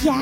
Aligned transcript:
dia! 0.00 0.12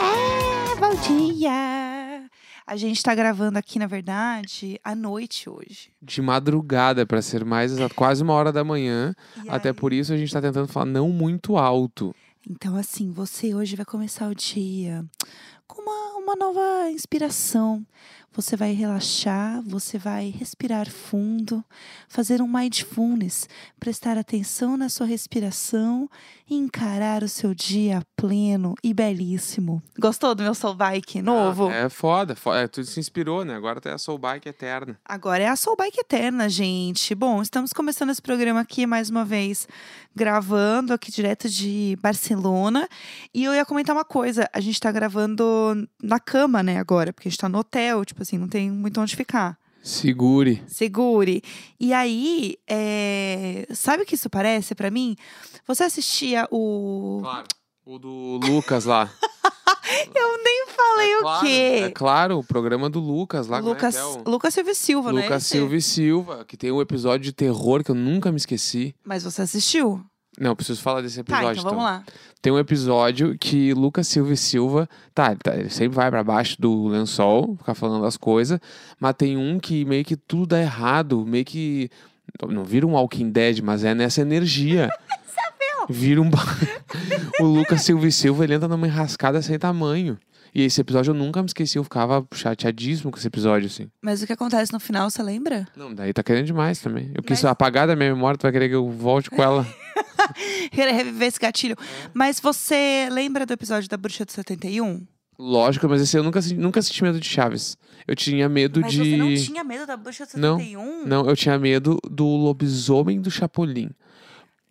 É, 0.00 0.76
bom 0.80 0.94
dia! 0.96 2.28
A 2.66 2.76
gente 2.76 3.02
tá 3.02 3.14
gravando 3.14 3.58
aqui, 3.58 3.78
na 3.78 3.86
verdade, 3.86 4.78
à 4.84 4.94
noite 4.94 5.48
hoje. 5.48 5.90
De 6.02 6.20
madrugada, 6.20 7.06
pra 7.06 7.22
ser 7.22 7.44
mais 7.44 7.72
exato, 7.72 7.94
quase 7.94 8.22
uma 8.22 8.34
hora 8.34 8.52
da 8.52 8.62
manhã. 8.62 9.14
E 9.44 9.48
Até 9.48 9.70
aí- 9.70 9.74
por 9.74 9.92
isso 9.92 10.12
a 10.12 10.16
gente 10.16 10.32
tá 10.32 10.40
tentando 10.40 10.68
falar 10.68 10.86
não 10.86 11.08
muito 11.10 11.56
alto. 11.56 12.14
Então, 12.48 12.76
assim, 12.76 13.10
você 13.10 13.54
hoje 13.54 13.74
vai 13.76 13.84
começar 13.86 14.28
o 14.28 14.34
dia 14.34 15.04
com 15.66 15.82
uma, 15.82 16.07
uma 16.28 16.36
nova 16.36 16.90
inspiração. 16.90 17.86
Você 18.32 18.54
vai 18.56 18.72
relaxar, 18.72 19.62
você 19.62 19.96
vai 19.98 20.28
respirar 20.38 20.88
fundo, 20.88 21.64
fazer 22.06 22.40
um 22.42 22.46
mindfulness, 22.46 23.48
prestar 23.80 24.16
atenção 24.18 24.76
na 24.76 24.88
sua 24.90 25.06
respiração 25.06 26.08
e 26.48 26.54
encarar 26.54 27.22
o 27.24 27.28
seu 27.28 27.52
dia 27.54 28.00
pleno 28.14 28.74
e 28.84 28.92
belíssimo. 28.94 29.82
Gostou 29.98 30.34
do 30.36 30.42
meu 30.42 30.54
soul 30.54 30.74
bike 30.74 31.20
novo? 31.22 31.68
Ah, 31.68 31.74
é 31.74 31.88
foda, 31.88 32.36
fo- 32.36 32.54
é, 32.54 32.68
tu 32.68 32.84
se 32.84 33.00
inspirou, 33.00 33.44
né? 33.44 33.56
Agora 33.56 33.80
tem 33.80 33.90
a 33.90 33.98
Soul 33.98 34.18
Bike 34.18 34.48
eterna. 34.48 34.96
Agora 35.04 35.42
é 35.42 35.48
a 35.48 35.56
Soul 35.56 35.76
Bike 35.76 35.98
Eterna, 35.98 36.48
gente. 36.48 37.14
Bom, 37.14 37.42
estamos 37.42 37.72
começando 37.72 38.10
esse 38.10 38.22
programa 38.22 38.60
aqui 38.60 38.86
mais 38.86 39.10
uma 39.10 39.24
vez, 39.24 39.66
gravando 40.14 40.92
aqui 40.92 41.10
direto 41.10 41.48
de 41.48 41.98
Barcelona. 42.00 42.86
E 43.34 43.42
eu 43.44 43.54
ia 43.54 43.64
comentar 43.64 43.96
uma 43.96 44.04
coisa: 44.04 44.48
a 44.52 44.60
gente 44.60 44.78
tá 44.78 44.92
gravando 44.92 45.88
na 46.00 46.17
cama, 46.20 46.62
né, 46.62 46.78
agora, 46.78 47.12
porque 47.12 47.28
a 47.28 47.30
gente 47.30 47.40
tá 47.40 47.48
no 47.48 47.58
hotel, 47.58 48.04
tipo 48.04 48.22
assim, 48.22 48.38
não 48.38 48.48
tem 48.48 48.70
muito 48.70 49.00
onde 49.00 49.14
ficar. 49.16 49.58
Segure. 49.82 50.62
Segure. 50.66 51.42
E 51.80 51.92
aí, 51.92 52.56
é, 52.68 53.66
sabe 53.72 54.02
o 54.02 54.06
que 54.06 54.14
isso 54.16 54.28
parece 54.28 54.74
pra 54.74 54.90
mim? 54.90 55.16
Você 55.66 55.84
assistia 55.84 56.46
o. 56.50 57.20
Claro. 57.22 57.46
O 57.86 57.98
do 57.98 58.38
Lucas 58.44 58.84
lá. 58.84 59.10
Eu 60.14 60.44
nem 60.44 60.66
falei 60.68 61.12
é 61.12 61.16
o 61.16 61.20
claro, 61.20 61.46
quê? 61.46 61.80
É 61.84 61.90
claro, 61.90 62.38
o 62.38 62.44
programa 62.44 62.90
do 62.90 63.00
Lucas 63.00 63.46
lá. 63.46 63.58
é 63.58 63.60
Lucas, 63.60 63.96
é 63.96 64.04
o- 64.04 64.22
Lucas 64.26 64.52
Silva 64.52 64.70
e 64.70 64.74
Silva, 64.74 65.12
né? 65.12 65.22
Lucas 65.22 65.42
esse? 65.42 65.50
Silva 65.52 65.76
e 65.76 65.80
Silva, 65.82 66.44
que 66.44 66.56
tem 66.58 66.70
um 66.70 66.82
episódio 66.82 67.24
de 67.24 67.32
terror 67.32 67.82
que 67.82 67.90
eu 67.90 67.94
nunca 67.94 68.30
me 68.30 68.36
esqueci. 68.36 68.94
Mas 69.02 69.24
você 69.24 69.40
assistiu? 69.42 70.04
Não, 70.40 70.54
preciso 70.54 70.80
falar 70.80 71.00
desse 71.02 71.22
Tá, 71.24 71.36
episódio. 71.38 71.60
então 71.60 71.70
vamos 71.70 71.84
lá. 71.84 72.04
Tem 72.40 72.52
um 72.52 72.58
episódio 72.58 73.36
que 73.38 73.74
Lucas 73.74 74.06
Silva 74.06 74.32
e 74.32 74.36
Silva, 74.36 74.88
tá, 75.14 75.26
ele 75.32 75.40
tá, 75.42 75.56
ele 75.56 75.70
sempre 75.70 75.96
vai 75.96 76.08
pra 76.10 76.22
baixo 76.22 76.60
do 76.60 76.86
lençol, 76.86 77.56
ficar 77.58 77.74
falando 77.74 78.04
as 78.04 78.16
coisas, 78.16 78.60
mas 79.00 79.14
tem 79.16 79.36
um 79.36 79.58
que 79.58 79.84
meio 79.84 80.04
que 80.04 80.16
tudo 80.16 80.46
dá 80.46 80.60
errado, 80.60 81.24
meio 81.26 81.44
que 81.44 81.90
não 82.48 82.62
vira 82.64 82.86
um 82.86 82.92
Walking 82.92 83.30
Dead, 83.30 83.60
mas 83.62 83.82
é 83.84 83.94
nessa 83.94 84.20
energia. 84.20 84.88
Vira 85.90 86.20
um 86.20 86.28
O 87.40 87.44
Lucas 87.44 87.80
Silva 87.82 88.06
e 88.06 88.12
Silva, 88.12 88.44
ele 88.44 88.52
entra 88.54 88.68
numa 88.68 88.86
enrascada 88.86 89.40
sem 89.40 89.58
tamanho. 89.58 90.18
E 90.54 90.62
esse 90.62 90.80
episódio 90.80 91.10
eu 91.12 91.14
nunca 91.14 91.40
me 91.40 91.46
esqueci, 91.46 91.78
eu 91.78 91.84
ficava 91.84 92.26
chateadíssimo 92.34 93.10
com 93.10 93.16
esse 93.18 93.26
episódio, 93.26 93.66
assim. 93.68 93.88
Mas 94.02 94.22
o 94.22 94.26
que 94.26 94.32
acontece 94.34 94.70
no 94.72 94.80
final, 94.80 95.08
você 95.08 95.22
lembra? 95.22 95.66
Não, 95.76 95.94
daí 95.94 96.12
tá 96.12 96.22
querendo 96.22 96.46
demais 96.46 96.78
também. 96.80 97.10
Eu 97.14 97.22
quis 97.22 97.42
Mas- 97.42 97.50
apagar 97.50 97.86
da 97.86 97.96
minha 97.96 98.12
memória, 98.14 98.36
tu 98.36 98.42
vai 98.42 98.52
querer 98.52 98.68
que 98.68 98.74
eu 98.74 98.90
volte 98.90 99.30
com 99.30 99.42
ela. 99.42 99.66
Querer 100.72 100.92
reviver 100.92 101.28
esse 101.28 101.38
gatilho. 101.40 101.76
Mas 102.14 102.40
você 102.40 103.08
lembra 103.10 103.44
do 103.46 103.52
episódio 103.52 103.88
da 103.88 103.96
Bruxa 103.96 104.24
do 104.24 104.32
71? 104.32 105.06
Lógico, 105.38 105.88
mas 105.88 106.02
esse 106.02 106.16
eu 106.16 106.22
nunca, 106.24 106.42
senti- 106.42 106.56
nunca 106.56 106.82
senti 106.82 107.02
medo 107.02 107.20
de 107.20 107.28
Chaves. 107.28 107.76
Eu 108.08 108.16
tinha 108.16 108.48
medo 108.48 108.80
Mas 108.80 108.92
de. 108.92 108.98
você 108.98 109.16
não 109.16 109.34
tinha 109.36 109.62
medo 109.62 109.86
da 109.86 109.96
Bruxa 109.96 110.26
Não, 110.34 110.58
71? 110.58 111.06
Não, 111.06 111.28
eu 111.28 111.36
tinha 111.36 111.56
medo 111.58 111.98
do 112.10 112.26
lobisomem 112.26 113.20
do 113.20 113.30
Chapolin. 113.30 113.90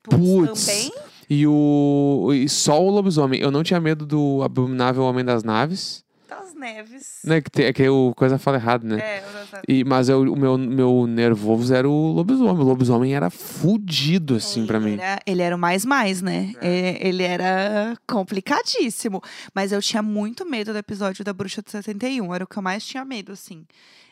Putz. 0.03 0.65
Também? 0.65 0.91
E 1.29 1.45
o. 1.47 2.31
E 2.33 2.47
só 2.49 2.81
o 2.83 2.89
lobisomem. 2.89 3.39
Eu 3.39 3.51
não 3.51 3.63
tinha 3.63 3.79
medo 3.79 4.05
do 4.05 4.41
abominável 4.43 5.03
Homem 5.03 5.23
das 5.23 5.43
Naves. 5.43 6.03
Neves. 6.57 7.19
Né? 7.23 7.41
Que, 7.41 7.51
tem, 7.51 7.65
é 7.65 7.73
que 7.73 7.87
o 7.87 8.13
coisa 8.15 8.37
fala 8.37 8.57
errado, 8.57 8.83
né? 8.85 8.99
É, 8.99 9.23
E, 9.67 9.83
mas 9.83 10.09
eu, 10.09 10.21
o 10.21 10.35
meu, 10.35 10.57
meu 10.57 11.07
nervoso 11.07 11.73
era 11.73 11.87
o 11.87 12.11
lobisomem. 12.11 12.61
O 12.61 12.67
lobisomem 12.67 13.15
era 13.15 13.29
fudido, 13.29 14.35
assim, 14.35 14.65
pra 14.65 14.77
ele 14.77 14.85
mim. 14.85 15.01
Era, 15.01 15.21
ele 15.25 15.41
era 15.41 15.55
o 15.55 15.59
mais 15.59 15.85
mais, 15.85 16.21
né? 16.21 16.53
É, 16.61 16.97
Ele 17.07 17.23
era 17.23 17.95
complicadíssimo. 18.07 19.21
Mas 19.53 19.71
eu 19.71 19.81
tinha 19.81 20.01
muito 20.01 20.45
medo 20.45 20.73
do 20.73 20.79
episódio 20.79 21.23
da 21.23 21.33
Bruxa 21.33 21.61
do 21.61 21.69
71. 21.69 22.33
Era 22.33 22.43
o 22.43 22.47
que 22.47 22.57
eu 22.57 22.63
mais 22.63 22.85
tinha 22.85 23.05
medo, 23.05 23.31
assim. 23.31 23.65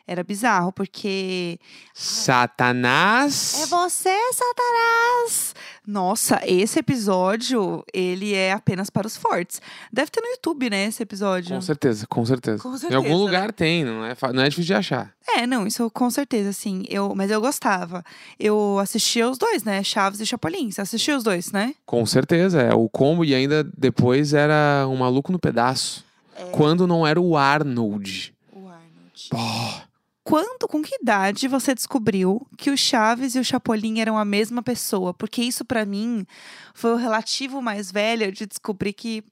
Era 0.07 0.23
bizarro, 0.23 0.71
porque 0.71 1.59
Satanás. 1.93 3.63
É 3.63 3.65
você, 3.65 4.15
Satanás! 4.33 5.55
Nossa, 5.87 6.41
esse 6.45 6.79
episódio, 6.79 7.83
ele 7.93 8.33
é 8.33 8.51
apenas 8.51 8.89
para 8.89 9.07
os 9.07 9.17
fortes. 9.17 9.61
Deve 9.91 10.11
ter 10.11 10.21
no 10.21 10.27
YouTube, 10.27 10.69
né, 10.69 10.85
esse 10.85 11.01
episódio. 11.01 11.55
Com 11.55 11.61
certeza, 11.61 12.07
com 12.07 12.25
certeza. 12.25 12.61
Com 12.61 12.73
em 12.73 12.77
certeza, 12.77 12.97
algum 12.97 13.09
né? 13.09 13.15
lugar 13.15 13.51
tem, 13.51 13.83
não 13.83 14.05
é, 14.05 14.15
não 14.33 14.43
é 14.43 14.49
difícil 14.49 14.65
de 14.65 14.73
achar. 14.75 15.11
É, 15.27 15.47
não, 15.47 15.65
isso 15.65 15.89
com 15.89 16.09
certeza, 16.09 16.49
assim. 16.49 16.85
Eu, 16.87 17.13
mas 17.15 17.31
eu 17.31 17.41
gostava. 17.41 18.03
Eu 18.39 18.77
assistia 18.79 19.27
os 19.27 19.37
dois, 19.39 19.63
né? 19.63 19.83
Chaves 19.83 20.19
e 20.19 20.25
Chapolin. 20.25 20.71
Você 20.71 20.81
assistia 20.81 21.17
os 21.17 21.23
dois, 21.23 21.51
né? 21.51 21.73
Com 21.85 22.05
certeza, 22.05 22.61
é 22.61 22.73
o 22.73 22.87
combo 22.87 23.25
e 23.25 23.33
ainda 23.33 23.63
depois 23.75 24.33
era 24.33 24.85
um 24.87 24.97
maluco 24.97 25.31
no 25.31 25.39
pedaço. 25.39 26.05
É. 26.35 26.43
Quando 26.51 26.85
não 26.85 27.07
era 27.07 27.19
o 27.19 27.35
Arnold. 27.35 28.33
O 28.51 28.67
Arnold. 28.67 29.29
Pô, 29.29 29.84
Quando, 30.25 30.67
com 30.67 30.81
que 30.81 30.95
idade 31.01 31.47
você 31.47 31.75
descobriu 31.75 32.45
que 32.57 32.71
o 32.71 32.75
Chaves 32.77 33.35
e 33.35 33.39
o 33.39 33.43
Chapolin 33.45 33.99
eram 33.99 34.17
a 34.17 34.25
mesma 34.25 34.63
pessoa? 34.63 35.13
Porque 35.13 35.41
isso, 35.43 35.63
pra 35.63 35.85
mim, 35.85 36.25
foi 36.73 36.93
o 36.93 36.97
relativo 36.97 37.61
mais 37.61 37.91
velho 37.91 38.31
de 38.31 38.45
descobrir 38.45 38.91
que. 38.93 39.23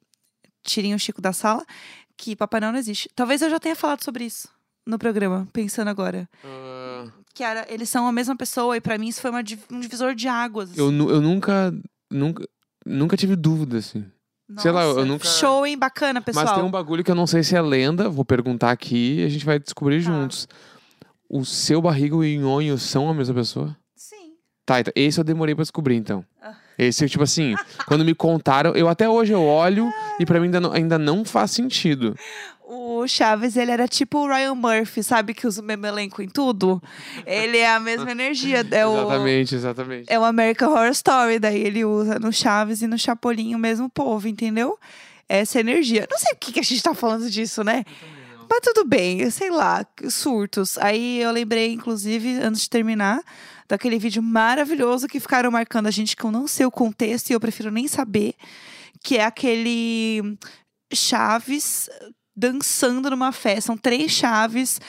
Tirem 0.65 0.93
o 0.95 0.99
Chico 0.99 1.21
da 1.21 1.33
sala, 1.33 1.65
que 2.15 2.37
Papai 2.37 2.61
Noel 2.61 2.71
não 2.71 2.79
existe. 2.79 3.09
Talvez 3.13 3.41
eu 3.41 3.49
já 3.49 3.59
tenha 3.59 3.75
falado 3.75 4.01
sobre 4.01 4.23
isso 4.23 4.47
no 4.87 4.97
programa, 4.97 5.45
pensando 5.51 5.89
agora. 5.89 6.29
ah, 6.41 7.05
Que 7.33 7.43
era, 7.43 7.65
eles 7.69 7.89
são 7.89 8.07
a 8.07 8.13
mesma 8.13 8.33
pessoa, 8.37 8.77
e 8.77 8.79
pra 8.79 8.97
mim 8.97 9.09
isso 9.09 9.19
foi 9.19 9.29
uma 9.29 9.41
um 9.71 9.79
divisor 9.81 10.15
de 10.15 10.29
águas. 10.29 10.77
eu, 10.77 10.85
assim. 10.87 10.95
nu- 10.95 11.09
eu 11.09 11.19
nunca, 11.19 11.73
nunca, 12.09 12.47
nunca 12.85 13.17
tive 13.17 13.35
dúvida, 13.35 13.79
assim. 13.79 14.05
sei 14.59 14.71
lá, 14.71 14.83
eu 14.83 14.93
Nossa, 14.93 15.05
nunca- 15.05 15.25
Show, 15.27 15.65
hein? 15.65 15.77
Bacana, 15.77 16.21
pessoal. 16.21 16.45
Mas 16.45 16.55
tem 16.55 16.63
um 16.63 16.71
bagulho 16.71 17.03
que 17.03 17.11
eu 17.11 17.15
não 17.15 17.27
sei 17.27 17.43
se 17.43 17.55
é 17.57 17.61
lenda, 17.61 18.07
vou 18.09 18.23
perguntar 18.23 18.71
aqui 18.71 19.15
e 19.19 19.25
a 19.25 19.29
gente 19.29 19.43
vai 19.45 19.59
descobrir 19.59 20.01
Tá. 20.01 20.11
juntos. 20.11 20.47
O 21.35 21.43
seu 21.43 21.81
barriga 21.81 22.15
e 22.17 22.37
o 22.37 22.41
nhonho 22.41 22.77
são 22.77 23.09
a 23.09 23.13
mesma 23.13 23.33
pessoa? 23.33 23.75
Sim. 23.95 24.33
Tá, 24.63 24.79
então, 24.79 24.93
esse 24.95 25.19
eu 25.19 25.23
demorei 25.23 25.55
pra 25.55 25.63
descobrir, 25.63 25.95
então. 25.95 26.23
Ah. 26.39 26.53
Esse, 26.77 27.09
tipo 27.09 27.23
assim, 27.23 27.55
quando 27.87 28.05
me 28.05 28.13
contaram, 28.13 28.75
eu 28.75 28.87
até 28.87 29.09
hoje 29.09 29.33
eu 29.33 29.41
olho 29.43 29.91
e 30.19 30.27
pra 30.27 30.39
mim 30.39 30.45
ainda 30.45 30.61
não, 30.61 30.71
ainda 30.71 30.99
não 30.99 31.25
faz 31.25 31.49
sentido. 31.49 32.15
O 32.63 33.07
Chaves, 33.07 33.57
ele 33.57 33.71
era 33.71 33.87
tipo 33.87 34.19
o 34.19 34.27
Ryan 34.27 34.53
Murphy, 34.53 35.01
sabe? 35.01 35.33
Que 35.33 35.47
usa 35.47 35.59
o 35.59 35.65
mesmo 35.65 35.87
elenco 35.87 36.21
em 36.21 36.29
tudo. 36.29 36.79
Ele 37.25 37.57
é 37.57 37.73
a 37.73 37.79
mesma 37.79 38.11
energia. 38.11 38.63
É 38.69 38.85
o, 38.85 38.95
Exatamente, 38.95 39.55
exatamente. 39.55 40.13
é 40.13 40.19
o 40.19 40.23
American 40.23 40.69
Horror 40.69 40.91
Story. 40.91 41.39
Daí 41.39 41.63
ele 41.63 41.83
usa 41.83 42.19
no 42.19 42.31
Chaves 42.31 42.83
e 42.83 42.87
no 42.87 42.99
Chapolin 42.99 43.55
o 43.55 43.59
mesmo 43.59 43.89
povo, 43.89 44.27
entendeu? 44.27 44.77
Essa 45.27 45.59
energia. 45.59 46.07
Não 46.11 46.19
sei 46.19 46.35
por 46.35 46.39
que 46.41 46.51
que 46.51 46.59
a 46.59 46.63
gente 46.63 46.83
tá 46.83 46.93
falando 46.93 47.27
disso, 47.27 47.63
né? 47.63 47.83
Mas 48.49 48.59
tudo 48.61 48.85
bem, 48.85 49.29
sei 49.29 49.49
lá, 49.49 49.85
surtos. 50.09 50.77
Aí 50.77 51.19
eu 51.21 51.31
lembrei, 51.31 51.71
inclusive, 51.73 52.37
antes 52.41 52.61
de 52.61 52.69
terminar, 52.69 53.21
daquele 53.67 53.97
vídeo 53.99 54.21
maravilhoso 54.23 55.07
que 55.07 55.19
ficaram 55.19 55.49
marcando 55.51 55.87
a 55.87 55.91
gente, 55.91 56.15
que 56.15 56.23
eu 56.23 56.31
não 56.31 56.47
sei 56.47 56.65
o 56.65 56.71
contexto 56.71 57.29
e 57.29 57.33
eu 57.33 57.39
prefiro 57.39 57.71
nem 57.71 57.87
saber, 57.87 58.33
que 59.03 59.17
é 59.17 59.25
aquele 59.25 60.37
Chaves 60.93 61.89
dançando 62.35 63.09
numa 63.09 63.31
festa. 63.31 63.61
São 63.67 63.77
três 63.77 64.11
Chaves. 64.11 64.79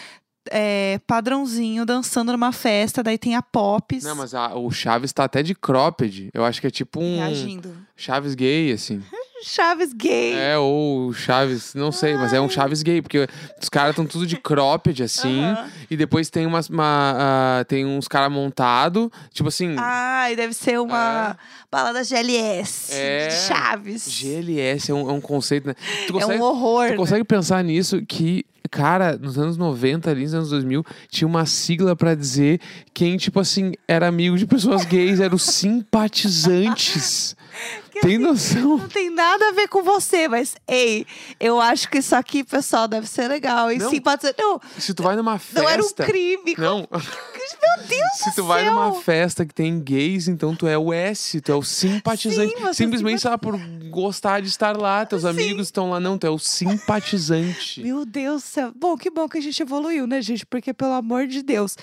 é, 0.51 1.01
padrãozinho 1.07 1.87
dançando 1.87 2.31
numa 2.31 2.53
festa, 2.53 3.03
daí 3.03 3.17
tem 3.17 3.35
a 3.35 3.41
Pops 3.41 4.05
Não, 4.05 4.15
mas 4.15 4.35
a- 4.35 4.55
o 4.55 4.71
Chaves 4.71 5.11
tá 5.11 5.25
até 5.25 5.43
de 5.43 5.55
cropped. 5.55 6.29
Eu 6.35 6.45
acho 6.45 6.61
que 6.61 6.67
é 6.67 6.71
tipo 6.71 7.01
um 7.01 7.17
reagindo. 7.17 7.75
Chaves 7.97 8.35
gay, 8.35 8.71
assim. 8.71 9.03
Chaves 9.47 9.93
gay. 9.93 10.35
É, 10.35 10.57
ou 10.57 11.13
Chaves, 11.13 11.75
não 11.75 11.93
sei, 11.93 12.15
mas 12.17 12.33
é 12.33 12.41
um 12.41 12.49
Chaves 12.49 12.83
gay, 12.83 13.03
porque 13.03 13.29
os 13.63 13.69
caras 13.69 13.91
estão 13.91 14.07
tudo 14.07 14.27
de 14.27 14.37
cropped, 14.39 15.03
assim, 15.03 15.45
Aham. 15.45 15.69
e 15.91 15.97
depois 15.97 16.31
tem 16.31 16.47
umas, 16.47 16.69
uma, 16.71 17.15
ah, 17.61 17.65
tem 17.67 17.85
uns 17.85 18.09
caras 18.09 18.33
montados, 18.33 19.11
tipo 19.33 19.49
assim, 19.49 19.75
Ai, 19.79 20.35
deve 20.35 20.55
ser 20.55 20.81
uma 20.81 21.37
balada 21.71 22.03
GLS. 22.03 22.93
É. 22.95 23.29
de 23.29 23.35
Chaves. 23.35 24.09
GLS 24.09 24.91
é 24.91 24.95
um, 24.95 25.11
é 25.11 25.13
um 25.13 25.21
conceito, 25.21 25.67
né? 25.69 25.75
Tu 26.07 26.17
É 26.17 26.21
consegue, 26.23 26.41
um 26.41 26.45
horror. 26.45 26.87
tu 26.87 26.91
né? 26.93 26.97
consegue 26.97 27.25
pensar 27.25 27.63
nisso 27.63 28.01
que, 28.07 28.47
cara, 28.71 29.17
nos 29.19 29.39
anos 29.39 29.57
90, 29.59 30.11
ali 30.11 30.23
nos 30.23 30.35
anos 30.35 30.51
2000, 30.51 30.85
tinha 31.11 31.29
uma 31.29 31.45
sigla 31.45 31.95
pra 31.95 32.15
dizer 32.15 32.61
quem, 32.95 33.17
tipo 33.19 33.39
assim, 33.41 33.73
era 33.87 34.09
amigo 34.09 34.39
de 34.39 34.47
pessoas 34.47 34.85
gays, 34.87 35.21
eram 35.21 35.37
os 35.37 35.43
simpatizantes. 35.45 37.37
Que, 37.91 38.01
Tem 38.01 38.17
assim, 38.17 38.25
noção? 38.25 38.79
Não 38.79 38.89
tem 38.89 39.11
nada 39.11 39.49
a 39.49 39.53
ver 39.53 39.69
com 39.69 39.83
você, 39.83 40.27
mas, 40.29 40.57
ei, 40.67 41.07
eu 41.39 41.61
acho 41.61 41.89
que 41.89 41.99
isso 41.99 42.15
aqui, 42.15 42.43
pessoal, 42.43 42.89
deve 42.89 43.07
ser 43.07 43.29
legal. 43.29 43.71
E 43.71 43.79
Não. 43.79 43.91
simpatizante. 43.91 44.37
Não, 44.41 44.61
Se 44.79 44.93
tu 44.93 45.03
vai 45.03 45.17
numa 45.17 45.39
festa... 45.39 45.63
não 45.63 45.69
era 45.69 45.83
um 45.83 45.89
crime. 45.91 46.55
Não, 46.59 46.89
Meu 46.91 47.87
Deus 47.89 48.13
Se 48.17 48.31
do 48.31 48.35
tu 48.37 48.45
vai 48.45 48.65
numa 48.65 48.95
festa 49.01 49.47
que 49.47 49.55
tem 49.55 49.81
gays, 49.81 50.29
então 50.29 50.55
tu 50.55 50.67
é 50.67 50.77
o 50.77 50.93
S, 50.93 51.41
tu 51.41 51.53
é 51.53 51.55
o 51.55 51.63
simpatizante. 51.63 52.55
Sim, 52.57 52.73
Simplesmente 52.73 53.23
só 53.23 53.37
por 53.39 53.57
gostar 53.91 54.41
de 54.41 54.49
estar 54.49 54.77
lá, 54.77 55.07
teus 55.07 55.23
Sim. 55.23 55.29
amigos 55.29 55.69
estão 55.69 55.91
lá, 55.91 56.01
não, 56.01 56.19
tu 56.19 56.27
é 56.27 56.31
o 56.31 56.39
simpatizante. 56.39 57.83
Meu 57.83 58.05
Deus 58.05 58.43
do 58.43 58.47
céu. 58.47 58.73
Bom, 58.75 58.97
que 58.97 59.11
bom 59.11 59.29
que 59.29 59.39
a 59.39 59.41
gente 59.41 59.61
evoluiu, 59.63 60.07
né, 60.07 60.21
gente? 60.21 60.45
Porque, 60.47 60.73
pelo 60.73 60.93
amor 60.93 61.27
de 61.27 61.43
Deus, 61.43 61.77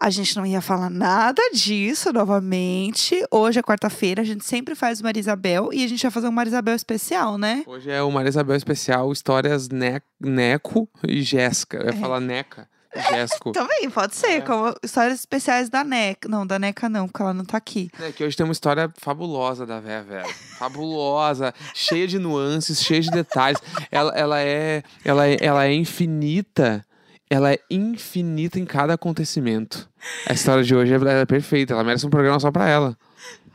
a 0.00 0.10
gente 0.10 0.36
não 0.36 0.46
ia 0.46 0.60
falar 0.60 0.90
nada 0.90 1.42
disso 1.52 2.12
novamente. 2.12 3.20
Hoje 3.30 3.58
é 3.58 3.62
quarta-feira, 3.62 4.22
a 4.22 4.24
gente 4.24 4.44
sempre 4.44 4.74
faz 4.74 5.00
uma 5.00 5.12
Isabel 5.14 5.70
e 5.72 5.84
a 5.84 5.88
gente 5.88 6.02
vai 6.02 6.10
fazer 6.10 6.28
uma 6.28 6.44
Isabel 6.44 6.74
especial, 6.76 7.36
né? 7.36 7.64
Hoje 7.66 7.90
é 7.90 8.02
o 8.02 8.10
Maria 8.10 8.28
Isabel 8.28 8.56
especial, 8.56 9.10
histórias 9.12 9.68
ne 9.68 10.00
Neco 10.20 10.88
e 11.06 11.22
Jéssica. 11.22 11.78
Eu 11.78 11.86
ia 11.86 11.92
falar 11.94 12.20
Neca, 12.20 12.68
Jéssico. 13.10 13.50
Também, 13.52 13.90
pode 13.90 14.14
ser, 14.14 14.28
É. 14.28 14.40
como 14.40 14.72
histórias 14.82 15.18
especiais 15.18 15.68
da 15.68 15.82
NECA. 15.82 16.28
Não, 16.28 16.46
da 16.46 16.58
NECA 16.58 16.88
não, 16.88 17.08
porque 17.08 17.22
ela 17.22 17.34
não 17.34 17.44
tá 17.44 17.56
aqui. 17.56 17.90
É 18.00 18.12
que 18.12 18.22
hoje 18.24 18.36
tem 18.36 18.44
uma 18.44 18.52
história 18.52 18.88
fabulosa 18.98 19.66
da 19.66 19.80
Véia 19.80 20.02
Vera. 20.02 20.28
Fabulosa, 20.58 21.52
cheia 21.74 22.06
de 22.06 22.18
nuances, 22.18 22.80
cheia 22.82 23.00
de 23.00 23.10
detalhes. 23.10 23.60
Ela, 23.90 24.12
ela, 24.16 24.40
é, 24.40 24.82
ela, 25.04 25.26
é, 25.26 25.36
ela 25.40 25.66
é 25.66 25.74
infinita. 25.74 26.84
Ela 27.30 27.52
é 27.52 27.58
infinita 27.70 28.58
em 28.58 28.64
cada 28.64 28.94
acontecimento. 28.94 29.88
A 30.26 30.32
história 30.32 30.64
de 30.64 30.74
hoje 30.74 30.92
ela 30.94 31.10
é 31.12 31.26
perfeita. 31.26 31.74
Ela 31.74 31.84
merece 31.84 32.06
um 32.06 32.10
programa 32.10 32.40
só 32.40 32.50
pra 32.50 32.68
ela. 32.68 32.96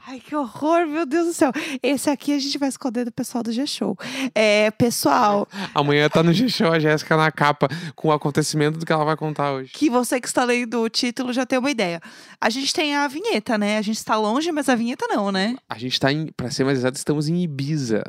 Ai, 0.06 0.20
que 0.20 0.36
horror, 0.36 0.86
meu 0.86 1.06
Deus 1.06 1.28
do 1.28 1.34
céu. 1.34 1.50
Esse 1.81 2.10
aqui 2.10 2.34
a 2.34 2.40
gente 2.40 2.58
vai 2.58 2.68
esconder 2.68 3.06
do 3.06 3.12
pessoal 3.12 3.42
do 3.42 3.54
G-Show. 3.54 3.98
É, 4.36 4.70
pessoal, 4.72 5.48
Amanhã 5.74 6.10
tá 6.10 6.22
no 6.22 6.34
G-Show 6.34 6.74
a 6.74 6.78
Jéssica 6.78 7.16
na 7.16 7.31
capa 7.31 7.70
com 7.96 8.10
o 8.10 8.12
acontecimento 8.12 8.78
do 8.78 8.86
que 8.86 8.92
ela 8.92 9.06
vai 9.06 9.16
contar 9.16 9.54
hoje. 9.54 9.72
que 9.72 9.90
você 9.90 10.20
que 10.20 10.28
está 10.28 10.44
lendo 10.44 10.81
o 10.81 10.90
título 10.90 11.31
já 11.31 11.46
tem 11.46 11.58
uma 11.58 11.72
ideia. 11.72 12.02
A 12.40 12.50
gente 12.50 12.74
tem 12.74 12.94
a 12.96 13.08
vinheta, 13.08 13.58
né? 13.58 13.78
A 13.78 13.81
gente 13.81 13.96
está 13.96 14.18
longe, 14.18 14.52
mas 14.52 14.68
a 14.68 14.75
vinheta 14.75 15.08
não, 15.08 15.31
né? 15.31 15.56
A 15.70 15.78
gente 15.78 15.98
tá 15.98 16.12
em, 16.12 16.28
pra 16.36 16.52
ser 16.52 16.66
mais 16.66 16.80
exato, 16.80 16.98
estamos 16.98 17.30
em 17.30 17.42
Ibiza. 17.42 18.04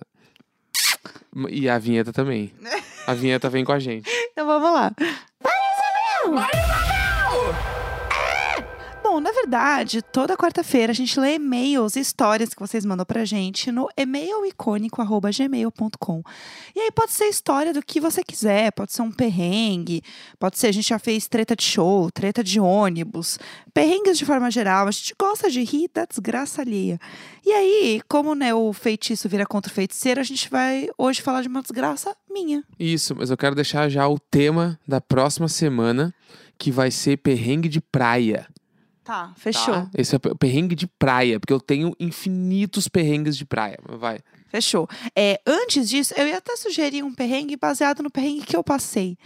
E 1.49 1.69
a 1.69 1.79
vinheta 1.79 2.13
também. 2.13 2.53
A 3.07 3.15
vinheta 3.15 3.49
vem 3.49 3.65
com 3.65 3.73
a 3.73 3.79
gente. 3.79 4.11
Então 4.35 4.49
vamos 4.49 4.73
lá. 4.73 4.91
Bye. 6.25 6.41
Bye. 6.41 6.94
Bom, 9.15 9.21
na 9.21 9.31
verdade, 9.31 10.03
toda 10.03 10.37
quarta-feira 10.37 10.91
a 10.91 10.95
gente 10.95 11.21
lê 11.21 11.37
e-mails 11.37 11.95
e 11.95 12.01
histórias 12.01 12.53
que 12.53 12.59
vocês 12.59 12.85
mandam 12.85 13.07
pra 13.07 13.25
gente 13.25 13.71
no 13.71 13.89
e-mailicônico.gmail.com. 13.97 16.23
E 16.75 16.81
aí 16.81 16.91
pode 16.91 17.13
ser 17.13 17.27
história 17.27 17.73
do 17.73 17.81
que 17.81 18.01
você 18.01 18.25
quiser, 18.25 18.73
pode 18.73 18.93
ser 18.93 19.03
um 19.03 19.13
perrengue, 19.13 20.03
pode 20.37 20.59
ser, 20.59 20.67
a 20.67 20.73
gente 20.73 20.89
já 20.89 20.99
fez 20.99 21.29
treta 21.29 21.55
de 21.55 21.63
show, 21.63 22.11
treta 22.11 22.43
de 22.43 22.59
ônibus, 22.59 23.39
perrengues 23.73 24.19
de 24.19 24.25
forma 24.25 24.51
geral. 24.51 24.89
A 24.89 24.91
gente 24.91 25.15
gosta 25.17 25.49
de 25.49 25.63
rir 25.63 25.89
da 25.95 26.05
desgraça 26.05 26.63
alheia. 26.63 26.99
E 27.47 27.53
aí, 27.53 28.03
como 28.09 28.35
né, 28.35 28.53
o 28.53 28.73
feitiço 28.73 29.29
vira 29.29 29.47
contra 29.47 29.71
o 29.71 29.75
feiticeiro, 29.75 30.21
a 30.21 30.25
gente 30.25 30.51
vai 30.51 30.89
hoje 30.99 31.23
falar 31.23 31.43
de 31.43 31.47
uma 31.47 31.63
desgraça 31.63 32.17
minha. 32.29 32.65
Isso, 32.81 33.15
mas 33.15 33.31
eu 33.31 33.37
quero 33.37 33.55
deixar 33.55 33.89
já 33.89 34.09
o 34.09 34.19
tema 34.19 34.77
da 34.89 35.01
próxima 35.01 35.47
semana, 35.47 36.13
que 36.59 36.73
vai 36.73 36.91
ser 36.91 37.19
perrengue 37.19 37.69
de 37.69 37.81
praia. 37.81 38.49
Tá, 39.05 39.27
tá? 39.29 39.33
fechou. 39.37 39.89
Esse 39.97 40.15
é 40.15 40.19
o 40.31 40.37
perrengue 40.37 40.75
de 40.75 40.87
praia, 40.87 41.39
porque 41.39 41.53
eu 41.53 41.61
tenho 41.61 41.95
infinitos 42.01 42.89
perrengues 42.89 43.37
de 43.37 43.45
praia. 43.45 43.79
Vai. 43.87 44.19
Fechou. 44.49 44.89
É, 45.17 45.41
antes 45.47 45.89
disso, 45.89 46.15
eu 46.17 46.27
ia 46.27 46.39
até 46.39 46.57
sugerir 46.57 47.03
um 47.03 47.13
perrengue 47.13 47.57
baseado 47.57 48.03
no 48.03 48.11
perrengue 48.11 48.47
que 48.47 48.57
eu 48.57 48.63
passei. 48.65 49.19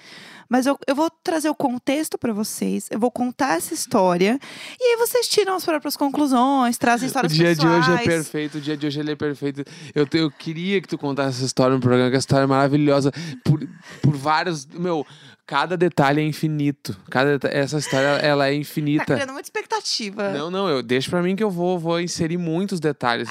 Mas 0.48 0.64
eu, 0.64 0.78
eu 0.86 0.94
vou 0.94 1.10
trazer 1.22 1.50
o 1.50 1.54
contexto 1.54 2.16
pra 2.16 2.32
vocês, 2.32 2.88
eu 2.90 2.98
vou 2.98 3.10
contar 3.10 3.58
essa 3.58 3.75
história, 3.75 4.40
e 4.80 4.82
aí 4.82 4.96
vocês 4.96 5.28
tiram 5.28 5.54
as 5.54 5.62
próprias 5.62 5.94
conclusões, 5.94 6.78
trazem 6.78 7.04
O 7.04 7.08
histórias 7.08 7.34
dia 7.34 7.54
de 7.54 7.66
hoje 7.66 7.76
é 7.92 7.96
pessoais. 7.98 8.06
perfeito, 8.06 8.56
o 8.56 8.60
dia 8.62 8.75
de 8.75 8.86
hoje 8.86 8.98
ele 8.98 9.12
é 9.12 9.14
perfeito. 9.16 9.62
Eu, 9.94 10.06
te- 10.06 10.16
eu 10.16 10.30
queria 10.30 10.80
que 10.80 10.88
tu 10.88 10.96
contasse 10.96 11.36
essa 11.36 11.44
história 11.44 11.75
no 11.75 11.80
programa, 11.82 12.08
que 12.08 12.16
a 12.16 12.19
história 12.19 12.44
é 12.44 12.46
maravilhosa. 12.46 13.12
Por, 13.44 13.60
por 14.00 14.16
vários. 14.16 14.64
Meu, 14.64 15.06
cada 15.49 15.77
detalhe 15.79 16.21
é 16.21 16.25
infinito. 16.25 16.95
Cada 17.11 17.39
deta- 17.39 17.49
essa 17.49 17.79
história 17.79 18.06
ela 18.19 18.47
é 18.47 18.50
Tá 18.50 18.55
infinita. 18.55 19.15
criando 19.15 19.33
muita 19.33 19.47
expectativa. 19.47 20.31
Não, 20.31 20.50
não, 20.50 20.69
eu 20.69 20.83
deixo 20.83 21.09
pra 21.09 21.23
mim 21.23 21.35
que 21.35 21.43
eu 21.43 21.50
vou, 21.50 21.79
vou 21.79 21.99
inserir 22.00 22.37
muitos 22.37 22.79
detalhes. 22.79 23.31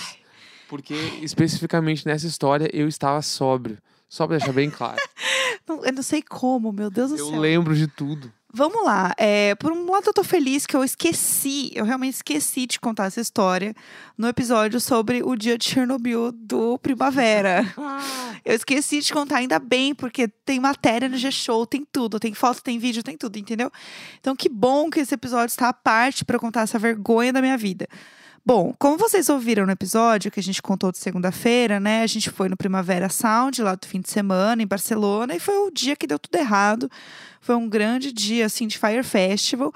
Porque, 0.68 0.96
especificamente 1.22 2.06
nessa 2.08 2.26
história, 2.26 2.68
eu 2.74 2.88
estava 2.88 3.22
sóbrio. 3.22 3.78
Só 4.10 4.26
pra 4.26 4.38
deixar 4.38 4.52
bem 4.52 4.70
claro. 4.70 4.98
Não- 5.68 5.86
eu 5.86 5.92
não 5.94 6.02
sei 6.04 6.22
como, 6.22 6.72
meu 6.72 6.90
Deus 6.90 7.10
do 7.12 7.18
Eu 7.18 7.30
céu. 7.30 7.40
lembro 7.40 7.76
de 7.76 7.88
tudo. 7.88 8.32
Vamos 8.58 8.84
lá. 8.84 9.14
É, 9.20 9.54
por 9.54 9.72
um 9.72 9.92
lado, 9.92 10.08
eu 10.08 10.14
tô 10.14 10.24
feliz 10.24 10.66
que 10.66 10.76
eu 10.76 10.84
esqueci, 10.84 11.70
eu 11.76 11.86
realmente 11.86 12.16
esqueci 12.16 12.66
de 12.66 12.80
contar 12.80 13.06
essa 13.06 13.22
história 13.22 13.76
no 14.18 14.28
episódio 14.28 14.82
sobre 14.82 15.22
o 15.22 15.36
dia 15.36 15.60
de 15.60 15.66
Chernobyl 15.66 16.32
do 16.32 16.80
Primavera. 16.80 17.64
Eu 18.44 18.56
esqueci 18.56 19.02
de 19.02 19.12
contar, 19.12 19.38
ainda 19.38 19.60
bem, 19.60 19.94
porque 19.94 20.28
tem 20.28 20.58
matéria 20.58 21.10
no 21.10 21.18
G-Show, 21.18 21.68
tem 21.68 21.86
tudo, 21.92 22.18
tem 22.18 22.34
foto, 22.34 22.64
tem 22.64 22.80
vídeo, 22.80 23.04
tem 23.04 23.18
tudo, 23.18 23.38
entendeu? 23.38 23.70
Então, 24.20 24.36
que 24.36 24.48
bom 24.48 24.90
que 24.90 25.02
esse 25.02 25.14
episódio 25.14 25.52
está 25.52 25.68
à 25.68 25.74
parte 25.74 26.24
para 26.24 26.40
contar 26.40 26.62
essa 26.62 26.80
vergonha 26.80 27.34
da 27.34 27.42
minha 27.42 27.58
vida. 27.58 27.88
Bom, 28.48 28.74
como 28.80 28.98
vocês 28.98 29.28
ouviram 29.28 29.66
no 29.66 29.74
episódio 29.74 30.32
que 30.32 30.40
a 30.40 30.44
gente 30.44 30.62
contou 30.62 30.90
de 30.90 31.00
segunda-feira, 31.00 31.82
né? 31.82 32.02
A 32.02 32.08
gente 32.08 32.30
foi 32.30 32.48
no 32.48 32.56
Primavera 32.56 33.10
Sound, 33.10 33.62
lá 33.62 33.76
do 33.76 33.86
fim 33.86 34.00
de 34.00 34.10
semana, 34.10 34.64
em 34.64 34.66
Barcelona, 34.66 35.36
e 35.36 35.40
foi 35.40 35.58
o 35.58 35.70
dia 35.70 35.98
que 35.98 36.08
deu 36.08 36.18
tudo 36.18 36.34
errado. 36.38 36.90
Foi 37.42 37.56
um 37.56 37.68
grande 37.68 38.10
dia, 38.14 38.46
assim, 38.46 38.66
de 38.66 38.78
Fire 38.78 39.04
Festival. 39.04 39.74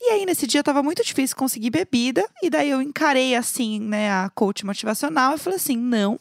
E 0.00 0.12
aí, 0.12 0.24
nesse 0.24 0.46
dia, 0.46 0.62
tava 0.62 0.82
muito 0.82 1.04
difícil 1.04 1.36
conseguir 1.36 1.68
bebida. 1.68 2.26
E 2.42 2.48
daí, 2.48 2.70
eu 2.70 2.80
encarei, 2.80 3.34
assim, 3.36 3.78
né, 3.78 4.10
a 4.10 4.30
coach 4.34 4.64
motivacional. 4.64 5.34
E 5.34 5.38
falei 5.38 5.58
assim, 5.58 5.76
não, 5.76 6.18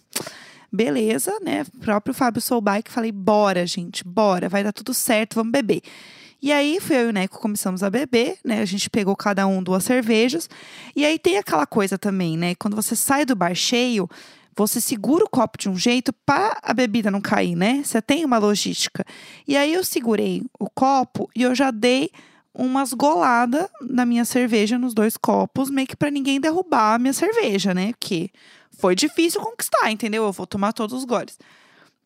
beleza, 0.69 1.33
né? 1.41 1.65
O 1.73 1.79
próprio 1.79 2.13
Fábio 2.13 2.41
Soulbike, 2.41 2.91
falei, 2.91 3.13
bora, 3.13 3.65
gente, 3.65 4.03
bora. 4.03 4.49
Vai 4.49 4.61
dar 4.61 4.73
tudo 4.73 4.93
certo, 4.93 5.35
vamos 5.35 5.53
beber. 5.53 5.81
E 6.43 6.51
aí, 6.51 6.77
fui 6.81 6.97
eu 6.97 7.05
e 7.05 7.09
o 7.09 7.13
Neco 7.13 7.39
começamos 7.39 7.83
a 7.83 7.89
beber, 7.89 8.37
né? 8.43 8.59
A 8.59 8.65
gente 8.65 8.89
pegou 8.89 9.15
cada 9.15 9.47
um 9.47 9.63
duas 9.63 9.85
cervejas. 9.85 10.49
E 10.93 11.05
aí, 11.05 11.17
tem 11.17 11.37
aquela 11.37 11.65
coisa 11.65 11.97
também, 11.97 12.37
né? 12.37 12.53
Quando 12.55 12.75
você 12.75 12.95
sai 12.95 13.25
do 13.25 13.35
bar 13.35 13.55
cheio... 13.55 14.09
Você 14.55 14.79
segura 14.79 15.25
o 15.25 15.29
copo 15.29 15.57
de 15.57 15.67
um 15.67 15.75
jeito 15.75 16.13
para 16.13 16.55
a 16.61 16.75
bebida 16.75 17.09
não 17.09 17.19
cair, 17.19 17.55
né? 17.55 17.81
Você 17.83 17.99
tem 17.99 18.23
uma 18.23 18.37
logística. 18.37 19.03
E 19.47 19.57
aí 19.57 19.73
eu 19.73 19.83
segurei 19.83 20.43
o 20.59 20.69
copo 20.69 21.27
e 21.35 21.41
eu 21.41 21.55
já 21.55 21.71
dei 21.71 22.11
umas 22.53 22.93
goladas 22.93 23.67
na 23.81 24.05
minha 24.05 24.23
cerveja 24.23 24.77
nos 24.77 24.93
dois 24.93 25.17
copos, 25.17 25.71
meio 25.71 25.87
que 25.87 25.95
para 25.95 26.11
ninguém 26.11 26.39
derrubar 26.39 26.93
a 26.93 26.99
minha 26.99 27.13
cerveja, 27.13 27.73
né? 27.73 27.93
Porque 27.93 28.29
foi 28.77 28.93
difícil 28.93 29.41
conquistar, 29.41 29.89
entendeu? 29.89 30.23
Eu 30.23 30.31
vou 30.31 30.45
tomar 30.45 30.71
todos 30.71 30.95
os 30.95 31.03
goles. 31.03 31.39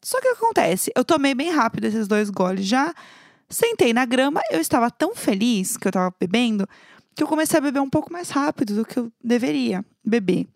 Só 0.02 0.22
que 0.22 0.30
o 0.30 0.32
que 0.32 0.38
acontece? 0.38 0.90
Eu 0.96 1.04
tomei 1.04 1.36
bem 1.36 1.50
rápido 1.52 1.84
esses 1.84 2.08
dois 2.08 2.30
goles 2.30 2.66
já. 2.66 2.96
Sentei 3.50 3.94
na 3.94 4.06
grama, 4.06 4.42
eu 4.52 4.60
estava 4.60 4.92
tão 4.92 5.16
feliz 5.16 5.78
que 5.78 5.88
eu 5.88 5.90
estava 5.90 6.14
bebendo 6.20 6.68
que 7.18 7.24
eu 7.24 7.28
comecei 7.28 7.58
a 7.58 7.62
beber 7.62 7.80
um 7.80 7.90
pouco 7.90 8.14
mais 8.14 8.30
rápido 8.30 8.76
do 8.76 8.86
que 8.86 8.98
eu 8.98 9.12
deveria 9.24 9.84
beber. 10.06 10.48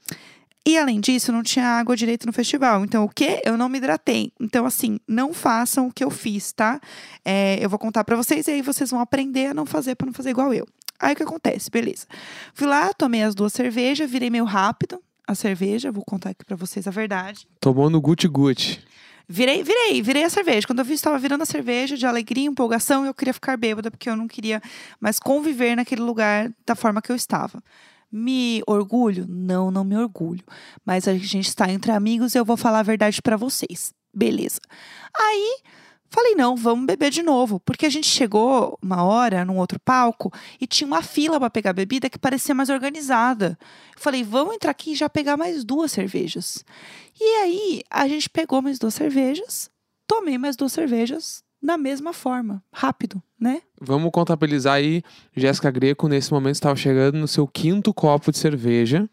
E 0.63 0.77
além 0.77 0.99
disso, 0.99 1.31
não 1.31 1.41
tinha 1.41 1.65
água 1.65 1.95
direito 1.95 2.27
no 2.27 2.31
festival. 2.31 2.85
Então, 2.85 3.03
o 3.03 3.09
que? 3.09 3.41
Eu 3.43 3.57
não 3.57 3.67
me 3.67 3.79
hidratei. 3.79 4.31
Então, 4.39 4.63
assim, 4.63 4.99
não 5.07 5.33
façam 5.33 5.87
o 5.87 5.91
que 5.91 6.03
eu 6.03 6.11
fiz, 6.11 6.51
tá? 6.51 6.79
É, 7.25 7.57
eu 7.59 7.67
vou 7.67 7.79
contar 7.79 8.03
pra 8.03 8.15
vocês 8.15 8.47
e 8.47 8.51
aí 8.51 8.61
vocês 8.61 8.91
vão 8.91 8.99
aprender 8.99 9.47
a 9.47 9.53
não 9.55 9.65
fazer 9.65 9.95
pra 9.95 10.05
não 10.05 10.13
fazer 10.13 10.29
igual 10.29 10.53
eu. 10.53 10.67
Aí 10.99 11.13
o 11.13 11.15
que 11.15 11.23
acontece? 11.23 11.71
Beleza. 11.71 12.05
Fui 12.53 12.67
lá, 12.67 12.93
tomei 12.93 13.23
as 13.23 13.33
duas 13.33 13.53
cervejas, 13.53 14.09
virei 14.09 14.29
meio 14.29 14.45
rápido 14.45 15.01
a 15.27 15.33
cerveja. 15.33 15.91
Vou 15.91 16.03
contar 16.05 16.29
aqui 16.29 16.45
pra 16.45 16.55
vocês 16.55 16.87
a 16.87 16.91
verdade. 16.91 17.47
Tomou 17.59 17.89
no 17.89 17.99
guti-guti. 17.99 18.83
Virei, 19.31 19.63
virei, 19.63 20.01
virei 20.01 20.25
a 20.25 20.29
cerveja. 20.29 20.67
Quando 20.67 20.79
eu 20.79 20.85
vi, 20.85 20.93
estava 20.93 21.17
virando 21.17 21.43
a 21.43 21.45
cerveja 21.45 21.95
de 21.95 22.05
alegria, 22.05 22.49
empolgação, 22.49 23.05
eu 23.05 23.13
queria 23.13 23.33
ficar 23.33 23.55
bêbada, 23.55 23.89
porque 23.89 24.09
eu 24.09 24.15
não 24.17 24.27
queria 24.27 24.61
mais 24.99 25.19
conviver 25.19 25.73
naquele 25.73 26.01
lugar 26.01 26.51
da 26.65 26.75
forma 26.75 27.01
que 27.01 27.09
eu 27.09 27.15
estava. 27.15 27.63
Me 28.11 28.61
orgulho? 28.67 29.25
Não, 29.29 29.71
não 29.71 29.85
me 29.85 29.95
orgulho. 29.95 30.43
Mas 30.85 31.07
a 31.07 31.13
gente 31.13 31.47
está 31.47 31.71
entre 31.71 31.93
amigos 31.93 32.35
e 32.35 32.39
eu 32.39 32.43
vou 32.43 32.57
falar 32.57 32.79
a 32.79 32.83
verdade 32.83 33.21
pra 33.21 33.37
vocês. 33.37 33.93
Beleza. 34.13 34.59
Aí, 35.17 35.59
falei, 36.11 36.35
não, 36.35 36.55
vamos 36.55 36.85
beber 36.85 37.09
de 37.09 37.23
novo. 37.23 37.59
Porque 37.61 37.85
a 37.85 37.89
gente 37.89 38.07
chegou 38.07 38.77
uma 38.81 39.03
hora 39.03 39.43
num 39.43 39.57
outro 39.57 39.79
palco 39.79 40.31
e 40.59 40.67
tinha 40.67 40.85
uma 40.85 41.01
fila 41.01 41.39
para 41.39 41.49
pegar 41.49 41.73
bebida 41.73 42.09
que 42.09 42.19
parecia 42.19 42.53
mais 42.53 42.69
organizada. 42.69 43.57
Falei, 43.97 44.23
vamos 44.23 44.55
entrar 44.55 44.71
aqui 44.71 44.91
e 44.91 44.95
já 44.95 45.09
pegar 45.09 45.37
mais 45.37 45.63
duas 45.63 45.91
cervejas. 45.91 46.63
E 47.19 47.23
aí, 47.37 47.81
a 47.89 48.07
gente 48.07 48.29
pegou 48.29 48.61
mais 48.61 48.77
duas 48.77 48.93
cervejas, 48.93 49.71
tomei 50.05 50.37
mais 50.37 50.55
duas 50.55 50.73
cervejas 50.73 51.43
da 51.61 51.77
mesma 51.77 52.11
forma, 52.11 52.63
rápido, 52.73 53.21
né? 53.39 53.61
Vamos 53.79 54.11
contabilizar 54.11 54.73
aí. 54.75 55.03
Jéssica 55.35 55.69
Greco, 55.69 56.07
nesse 56.07 56.31
momento, 56.31 56.55
estava 56.55 56.75
chegando 56.75 57.19
no 57.19 57.27
seu 57.27 57.47
quinto 57.47 57.93
copo 57.93 58.31
de 58.31 58.39
cerveja, 58.39 59.07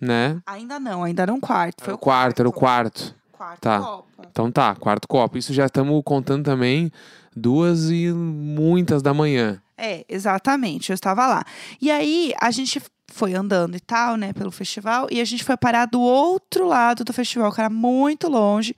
né? 0.00 0.42
Ainda 0.44 0.80
não, 0.80 1.04
ainda 1.04 1.26
não 1.26 1.38
quarto. 1.40 1.84
Foi 1.84 1.92
Era 1.92 1.96
o 1.96 1.98
quarto, 1.98 2.40
era 2.40 2.48
o 2.48 2.52
quarto. 2.52 3.17
Quarto 3.38 3.60
Tá. 3.60 3.78
copo. 3.80 4.08
Então 4.30 4.50
tá, 4.50 4.74
quarto 4.74 5.06
copo. 5.06 5.38
Isso 5.38 5.54
já 5.54 5.66
estamos 5.66 6.02
contando 6.04 6.44
também 6.44 6.90
duas 7.34 7.88
e 7.88 8.12
muitas 8.12 9.00
da 9.00 9.14
manhã. 9.14 9.62
É, 9.76 10.04
exatamente. 10.08 10.90
Eu 10.90 10.94
estava 10.94 11.24
lá. 11.26 11.44
E 11.80 11.88
aí 11.88 12.34
a 12.40 12.50
gente 12.50 12.82
foi 13.06 13.34
andando 13.34 13.76
e 13.76 13.80
tal, 13.80 14.16
né, 14.16 14.32
pelo 14.32 14.50
festival, 14.50 15.06
e 15.10 15.20
a 15.20 15.24
gente 15.24 15.42
foi 15.44 15.56
parar 15.56 15.86
do 15.86 16.00
outro 16.00 16.66
lado 16.66 17.04
do 17.04 17.12
festival, 17.12 17.50
que 17.52 17.60
era 17.60 17.70
muito 17.70 18.28
longe. 18.28 18.74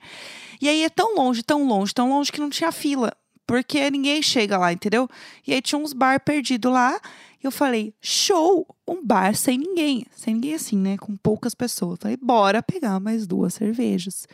E 0.61 0.69
aí 0.69 0.83
é 0.83 0.89
tão 0.89 1.15
longe, 1.15 1.41
tão 1.43 1.67
longe, 1.67 1.91
tão 1.93 2.07
longe 2.09 2.31
que 2.31 2.39
não 2.39 2.49
tinha 2.49 2.71
fila, 2.71 3.11
porque 3.47 3.89
ninguém 3.89 4.21
chega 4.21 4.57
lá, 4.59 4.71
entendeu? 4.71 5.09
E 5.45 5.53
aí 5.53 5.61
tinha 5.61 5.79
uns 5.79 5.91
bar 5.91 6.19
perdidos 6.21 6.71
lá. 6.71 6.99
E 7.43 7.47
eu 7.47 7.51
falei, 7.51 7.93
show! 7.99 8.67
Um 8.87 9.05
bar 9.05 9.35
sem 9.35 9.57
ninguém. 9.57 10.05
Sem 10.15 10.35
ninguém 10.35 10.53
assim, 10.53 10.77
né? 10.77 10.97
Com 10.97 11.15
poucas 11.15 11.55
pessoas. 11.55 11.97
Falei, 11.99 12.17
bora 12.17 12.61
pegar 12.61 12.99
mais 12.99 13.25
duas 13.25 13.53
cervejas. 13.53 14.27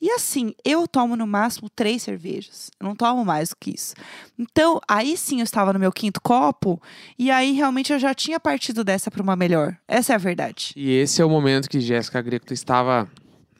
E 0.00 0.10
assim, 0.12 0.54
eu 0.64 0.86
tomo 0.86 1.16
no 1.16 1.26
máximo 1.26 1.68
três 1.68 2.02
cervejas. 2.02 2.70
Eu 2.78 2.86
não 2.86 2.94
tomo 2.94 3.24
mais 3.24 3.48
do 3.48 3.56
que 3.56 3.74
isso. 3.74 3.94
Então, 4.38 4.80
aí 4.86 5.16
sim 5.16 5.40
eu 5.40 5.44
estava 5.44 5.72
no 5.72 5.78
meu 5.78 5.90
quinto 5.90 6.20
copo. 6.20 6.80
E 7.18 7.30
aí 7.30 7.52
realmente 7.52 7.92
eu 7.92 7.98
já 7.98 8.14
tinha 8.14 8.38
partido 8.38 8.84
dessa 8.84 9.10
para 9.10 9.22
uma 9.22 9.34
melhor. 9.34 9.76
Essa 9.88 10.12
é 10.12 10.14
a 10.14 10.18
verdade. 10.18 10.72
E 10.76 10.92
esse 10.92 11.20
é 11.20 11.24
o 11.24 11.30
momento 11.30 11.68
que 11.68 11.80
Jéssica 11.80 12.22
Greco 12.22 12.52
estava 12.52 13.10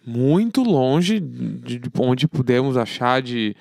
muito 0.07 0.63
longe 0.63 1.19
de, 1.19 1.81
de 1.81 1.91
onde 1.99 2.29
pudemos 2.29 2.77
achar 2.77 3.21
de 3.21 3.57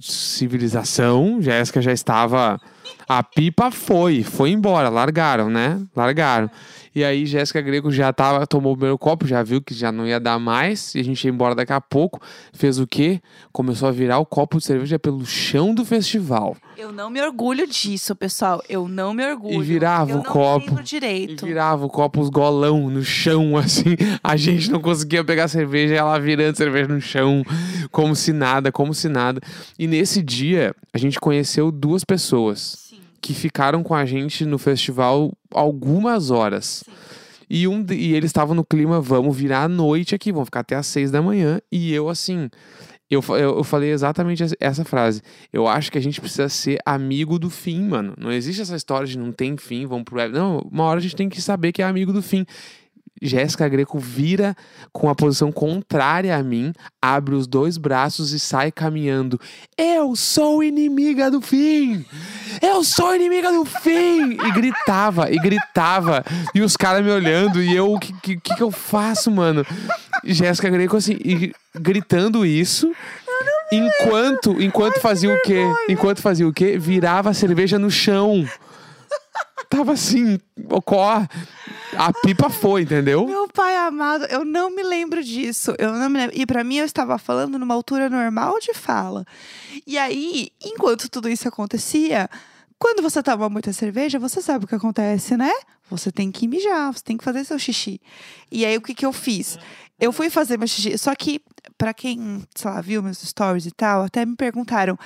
civilização. 0.00 1.40
Jéssica 1.40 1.80
já 1.80 1.92
estava. 1.92 2.60
A 3.08 3.22
pipa 3.22 3.70
foi, 3.70 4.22
foi 4.22 4.50
embora, 4.50 4.88
largaram, 4.88 5.50
né? 5.50 5.80
Largaram. 5.94 6.50
E 6.94 7.02
aí 7.02 7.26
Jéssica 7.26 7.60
Greco 7.60 7.90
já 7.90 8.12
tava, 8.12 8.46
tomou 8.46 8.72
o 8.72 8.76
primeiro 8.76 8.96
copo, 8.96 9.26
já 9.26 9.42
viu 9.42 9.60
que 9.60 9.74
já 9.74 9.90
não 9.90 10.06
ia 10.06 10.20
dar 10.20 10.38
mais, 10.38 10.94
e 10.94 11.00
a 11.00 11.02
gente 11.04 11.24
ia 11.24 11.30
embora 11.30 11.52
daqui 11.54 11.72
a 11.72 11.80
pouco. 11.80 12.20
Fez 12.52 12.78
o 12.78 12.86
quê? 12.86 13.20
Começou 13.52 13.88
a 13.88 13.92
virar 13.92 14.18
o 14.18 14.24
copo 14.26 14.58
de 14.58 14.64
cerveja 14.64 14.96
pelo 14.96 15.26
chão 15.26 15.74
do 15.74 15.84
festival. 15.84 16.56
Eu 16.76 16.92
não 16.92 17.10
me 17.10 17.20
orgulho 17.20 17.66
disso, 17.66 18.14
pessoal. 18.14 18.62
Eu 18.68 18.86
não 18.88 19.12
me 19.12 19.26
orgulho. 19.28 19.60
E 19.62 19.64
virava 19.64 20.12
eu 20.12 20.18
o 20.18 20.24
copo. 20.24 20.66
lembro 20.66 20.82
E 20.82 20.84
direito. 20.84 21.44
virava 21.46 21.84
o 21.84 21.88
copo, 21.88 22.20
os 22.20 22.28
golão 22.30 22.88
no 22.88 23.02
chão, 23.02 23.56
assim. 23.58 23.96
A 24.22 24.36
gente 24.36 24.70
não 24.70 24.80
conseguia 24.80 25.24
pegar 25.24 25.48
cerveja, 25.48 25.96
ela 25.96 26.16
virando 26.20 26.56
cerveja 26.56 26.86
no 26.88 27.00
chão, 27.00 27.42
como 27.90 28.14
se 28.14 28.32
nada, 28.32 28.70
como 28.70 28.94
se 28.94 29.08
nada. 29.08 29.40
E 29.76 29.83
nesse 29.86 30.22
dia, 30.22 30.74
a 30.92 30.98
gente 30.98 31.18
conheceu 31.20 31.70
duas 31.72 32.04
pessoas 32.04 32.86
Sim. 32.90 33.00
que 33.20 33.34
ficaram 33.34 33.82
com 33.82 33.94
a 33.94 34.04
gente 34.04 34.44
no 34.44 34.58
festival 34.58 35.32
algumas 35.52 36.30
horas. 36.30 36.82
Sim. 36.84 36.92
E, 37.48 37.68
um, 37.68 37.84
e 37.90 38.14
eles 38.14 38.28
estavam 38.30 38.54
no 38.54 38.64
clima, 38.64 39.00
vamos 39.00 39.36
virar 39.36 39.64
à 39.64 39.68
noite 39.68 40.14
aqui, 40.14 40.32
vamos 40.32 40.46
ficar 40.46 40.60
até 40.60 40.74
às 40.76 40.86
seis 40.86 41.10
da 41.10 41.20
manhã. 41.20 41.60
E 41.70 41.92
eu, 41.92 42.08
assim, 42.08 42.48
eu, 43.10 43.22
eu, 43.28 43.36
eu 43.58 43.64
falei 43.64 43.90
exatamente 43.90 44.42
essa- 44.42 44.56
essa 44.58 44.84
frase. 44.84 45.20
Eu 45.52 45.68
acho 45.68 45.92
que 45.92 45.98
a 45.98 46.00
gente 46.00 46.20
precisa 46.20 46.48
ser 46.48 46.78
amigo 46.86 47.38
do 47.38 47.50
fim, 47.50 47.82
mano. 47.82 48.14
Não 48.18 48.32
existe 48.32 48.62
essa 48.62 48.74
história 48.74 49.06
de 49.06 49.18
não 49.18 49.30
tem 49.30 49.56
fim, 49.58 49.84
vamos 49.86 50.04
pro. 50.04 50.26
Não, 50.30 50.58
uma 50.72 50.84
hora 50.84 50.98
a 50.98 51.02
gente 51.02 51.14
tem 51.14 51.28
que 51.28 51.40
saber 51.40 51.70
que 51.70 51.82
é 51.82 51.84
amigo 51.84 52.12
do 52.12 52.22
fim. 52.22 52.46
Jéssica 53.24 53.66
Greco 53.68 53.98
vira 53.98 54.54
com 54.92 55.08
a 55.08 55.14
posição 55.14 55.50
contrária 55.50 56.36
a 56.36 56.42
mim, 56.42 56.72
abre 57.00 57.34
os 57.34 57.46
dois 57.46 57.78
braços 57.78 58.32
e 58.32 58.38
sai 58.38 58.70
caminhando. 58.70 59.40
Eu 59.76 60.14
sou 60.14 60.62
inimiga 60.62 61.30
do 61.30 61.40
fim! 61.40 62.04
Eu 62.60 62.84
sou 62.84 63.16
inimiga 63.16 63.50
do 63.50 63.64
fim! 63.64 64.32
E 64.32 64.50
gritava, 64.52 65.30
e 65.30 65.38
gritava. 65.38 66.22
E 66.54 66.60
os 66.60 66.76
caras 66.76 67.02
me 67.02 67.10
olhando, 67.10 67.62
e 67.62 67.74
eu, 67.74 67.94
o 67.94 67.98
que, 67.98 68.12
que, 68.36 68.36
que 68.36 68.62
eu 68.62 68.70
faço, 68.70 69.30
mano? 69.30 69.66
Jéssica 70.22 70.68
Greco, 70.68 70.96
assim, 70.96 71.16
gritando 71.74 72.44
isso. 72.44 72.92
Enquanto, 73.72 74.62
enquanto 74.62 75.00
fazia 75.00 75.34
o 75.34 75.40
quê? 75.42 75.64
Enquanto 75.88 76.20
fazia 76.20 76.46
o 76.46 76.52
quê? 76.52 76.78
Virava 76.78 77.30
a 77.30 77.34
cerveja 77.34 77.78
no 77.78 77.90
chão. 77.90 78.46
Tava 79.68 79.92
assim, 79.92 80.38
ó, 80.70 81.22
a 81.98 82.12
pipa 82.12 82.50
foi, 82.50 82.82
entendeu? 82.82 83.26
Meu 83.26 83.48
pai 83.48 83.76
amado, 83.76 84.24
eu 84.26 84.44
não 84.44 84.70
me 84.70 84.82
lembro 84.82 85.22
disso. 85.22 85.74
Eu 85.78 85.92
não 85.92 86.08
me 86.08 86.18
lembro. 86.18 86.36
E 86.36 86.46
pra 86.46 86.64
mim 86.64 86.76
eu 86.76 86.84
estava 86.84 87.18
falando 87.18 87.58
numa 87.58 87.74
altura 87.74 88.08
normal 88.08 88.58
de 88.60 88.74
fala. 88.74 89.24
E 89.86 89.98
aí, 89.98 90.50
enquanto 90.62 91.08
tudo 91.08 91.28
isso 91.28 91.48
acontecia, 91.48 92.28
quando 92.78 93.02
você 93.02 93.22
toma 93.22 93.48
muita 93.48 93.72
cerveja, 93.72 94.18
você 94.18 94.40
sabe 94.42 94.64
o 94.64 94.68
que 94.68 94.74
acontece, 94.74 95.36
né? 95.36 95.52
Você 95.90 96.10
tem 96.10 96.30
que 96.30 96.48
mijar, 96.48 96.92
você 96.92 97.02
tem 97.02 97.16
que 97.16 97.24
fazer 97.24 97.44
seu 97.44 97.58
xixi. 97.58 98.00
E 98.50 98.64
aí 98.64 98.76
o 98.76 98.80
que 98.82 98.94
que 98.94 99.06
eu 99.06 99.12
fiz? 99.12 99.58
Eu 100.00 100.12
fui 100.12 100.30
fazer 100.30 100.58
meu 100.58 100.66
xixi, 100.66 100.98
só 100.98 101.14
que 101.14 101.40
pra 101.78 101.94
quem, 101.94 102.42
sei 102.54 102.70
lá, 102.70 102.80
viu 102.80 103.02
meus 103.02 103.18
stories 103.18 103.66
e 103.66 103.70
tal, 103.70 104.02
até 104.02 104.24
me 104.24 104.36
perguntaram: 104.36 104.98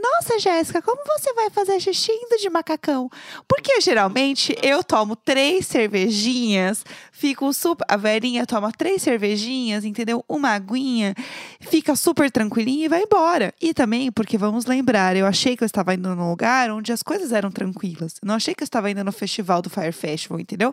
"Nossa, 0.00 0.38
Jéssica, 0.38 0.80
como 0.82 1.02
você 1.04 1.32
vai 1.34 1.50
fazer 1.50 1.78
xixi 1.80 2.12
indo 2.12 2.40
de 2.40 2.48
macacão?" 2.48 3.10
Porque 3.46 3.80
geralmente 3.80 4.56
eu 4.62 4.82
tomo 4.82 5.14
três 5.14 5.66
cervejinhas, 5.66 6.84
fico 7.12 7.52
super. 7.52 7.84
A 7.88 7.96
velhinha 7.96 8.46
toma 8.46 8.72
três 8.72 9.02
cervejinhas, 9.02 9.84
entendeu? 9.84 10.24
Uma 10.28 10.50
aguinha, 10.50 11.14
fica 11.60 11.94
super 11.94 12.30
tranquilinha 12.30 12.86
e 12.86 12.88
vai 12.88 13.02
embora. 13.02 13.54
E 13.60 13.74
também, 13.74 14.10
porque 14.10 14.38
vamos 14.38 14.66
lembrar, 14.66 15.16
eu 15.16 15.26
achei 15.26 15.56
que 15.56 15.62
eu 15.62 15.66
estava 15.66 15.94
indo 15.94 16.14
num 16.14 16.30
lugar 16.30 16.70
onde 16.70 16.92
as 16.92 17.02
coisas 17.02 17.32
eram 17.32 17.50
tranquilas. 17.50 18.14
Não 18.22 18.34
achei 18.34 18.54
que 18.54 18.62
eu 18.62 18.66
estava 18.66 18.90
indo 18.90 19.04
no 19.04 19.12
festival 19.12 19.60
do 19.62 19.70
Fire 19.70 19.92
Festival, 19.92 20.40
entendeu? 20.40 20.72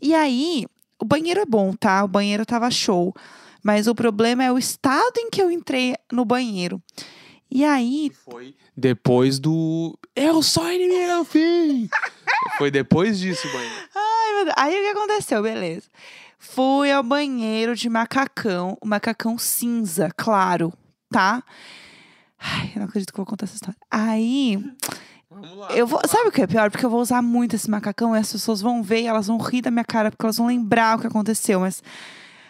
E 0.00 0.14
aí, 0.14 0.66
o 1.00 1.04
banheiro 1.04 1.40
é 1.40 1.46
bom, 1.46 1.72
tá? 1.74 2.04
O 2.04 2.08
banheiro 2.08 2.46
tava 2.46 2.70
show. 2.70 3.14
Mas 3.62 3.86
o 3.86 3.94
problema 3.94 4.42
é 4.42 4.52
o 4.52 4.58
estado 4.58 5.18
em 5.18 5.30
que 5.30 5.40
eu 5.40 5.50
entrei 5.50 5.94
no 6.10 6.24
banheiro. 6.24 6.82
E 7.54 7.64
aí, 7.66 8.10
Foi 8.24 8.54
depois 8.74 9.38
do. 9.38 9.98
Eu 10.16 10.42
sou 10.42 10.72
inimiga 10.72 11.18
do 11.18 11.24
fim! 11.24 11.86
Foi 12.56 12.70
depois 12.70 13.18
disso, 13.18 13.46
banho. 13.52 13.70
Ai, 13.94 14.34
meu 14.34 14.44
Deus. 14.46 14.54
Aí 14.56 14.74
o 14.74 14.82
que 14.82 14.98
aconteceu? 14.98 15.42
Beleza. 15.42 15.82
Fui 16.38 16.90
ao 16.90 17.02
banheiro 17.02 17.76
de 17.76 17.90
macacão, 17.90 18.76
o 18.80 18.86
macacão 18.88 19.36
cinza, 19.36 20.10
claro, 20.16 20.72
tá? 21.10 21.42
Ai, 22.38 22.72
eu 22.74 22.80
não 22.80 22.86
acredito 22.86 23.12
que 23.12 23.20
eu 23.20 23.24
vou 23.24 23.30
contar 23.30 23.44
essa 23.44 23.54
história. 23.54 23.76
Aí, 23.90 24.58
Vamos 25.30 25.56
lá. 25.56 25.68
eu 25.72 25.86
vou. 25.86 26.00
Sabe 26.08 26.28
o 26.28 26.32
que 26.32 26.40
é 26.42 26.46
pior? 26.46 26.70
Porque 26.70 26.86
eu 26.86 26.90
vou 26.90 27.00
usar 27.02 27.20
muito 27.20 27.54
esse 27.54 27.70
macacão 27.70 28.16
e 28.16 28.18
as 28.18 28.32
pessoas 28.32 28.62
vão 28.62 28.82
ver 28.82 29.02
e 29.02 29.06
elas 29.06 29.26
vão 29.26 29.36
rir 29.36 29.60
da 29.60 29.70
minha 29.70 29.84
cara, 29.84 30.10
porque 30.10 30.24
elas 30.24 30.38
vão 30.38 30.46
lembrar 30.46 30.96
o 30.96 31.00
que 31.02 31.06
aconteceu, 31.06 31.60
mas. 31.60 31.82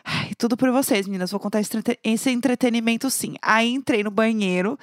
Ai, 0.04 0.32
tudo 0.36 0.56
por 0.56 0.70
vocês, 0.70 1.06
meninas. 1.06 1.30
Vou 1.30 1.40
contar 1.40 1.60
esse, 1.60 1.76
entrete- 1.76 2.00
esse 2.02 2.30
entretenimento 2.30 3.10
sim. 3.10 3.34
Aí 3.42 3.68
entrei 3.72 4.02
no 4.02 4.10
banheiro, 4.10 4.78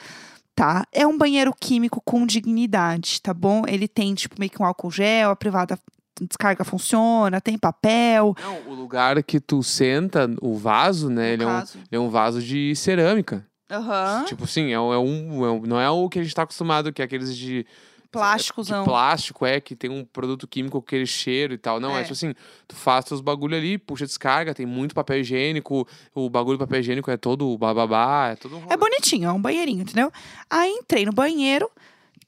tá? 0.56 0.86
É 0.92 1.06
um 1.06 1.18
banheiro 1.18 1.54
químico 1.60 2.02
com 2.06 2.26
dignidade, 2.26 3.22
tá 3.22 3.34
bom? 3.34 3.64
Ele 3.68 3.88
tem, 3.88 4.14
tipo, 4.14 4.36
meio 4.40 4.50
que 4.52 4.62
um 4.62 4.66
álcool 4.66 4.92
gel, 4.92 5.32
a 5.32 5.36
privada 5.36 5.78
descarga 6.22 6.64
funciona, 6.64 7.40
tem 7.40 7.58
papel. 7.58 8.36
Não, 8.42 8.72
o 8.72 8.74
lugar 8.76 9.22
que 9.24 9.40
tu 9.40 9.64
senta, 9.64 10.30
o 10.42 10.56
vaso, 10.58 11.10
né? 11.10 11.34
Ele 11.34 11.44
é, 11.44 11.48
um, 11.48 11.50
ele 11.78 11.88
é 11.92 12.00
um 12.00 12.10
vaso 12.10 12.42
de 12.42 12.76
cerâmica. 12.76 13.46
Aham. 13.72 14.26
Tipo 14.26 14.44
assim, 14.46 14.72
é 14.74 14.80
um, 14.80 14.94
é 14.94 14.98
um- 15.00 15.46
é 15.46 15.52
um- 15.52 15.62
Não 15.62 15.80
é 15.80 15.90
o 15.90 16.10
que 16.10 16.20
a 16.20 16.24
gente 16.24 16.34
tá 16.36 16.42
acostumado, 16.44 16.92
que 16.92 17.02
é 17.02 17.06
aqueles 17.06 17.36
de. 17.38 17.66
Plásticozão. 18.12 18.84
De 18.84 18.90
plástico, 18.90 19.46
é, 19.46 19.60
que 19.62 19.76
tem 19.76 19.90
um 19.90 20.04
produto 20.04 20.48
químico 20.48 20.78
aquele 20.80 21.06
cheiro 21.06 21.54
e 21.54 21.58
tal. 21.58 21.80
Não, 21.80 21.96
é, 21.96 22.00
É. 22.00 22.02
tipo 22.04 22.14
assim, 22.14 22.34
tu 22.68 22.76
faz 22.76 23.06
teus 23.06 23.22
bagulho 23.22 23.56
ali, 23.56 23.78
puxa 23.78 24.06
descarga, 24.06 24.54
tem 24.54 24.66
muito 24.66 24.96
papel 24.96 25.20
higiênico, 25.20 25.88
o 26.14 26.30
bagulho 26.30 26.58
do 26.58 26.66
papel 26.66 26.80
higiênico 26.80 27.12
é 27.12 27.18
todo 27.18 27.58
bababá, 27.58 28.30
é 28.32 28.36
todo 28.36 28.62
É 28.70 28.76
bonitinho, 28.76 29.30
é 29.30 29.32
um 29.32 29.42
banheirinho, 29.42 29.82
entendeu? 29.82 30.12
Aí 30.50 30.70
entrei 30.72 31.06
no 31.06 31.14
banheiro, 31.14 31.70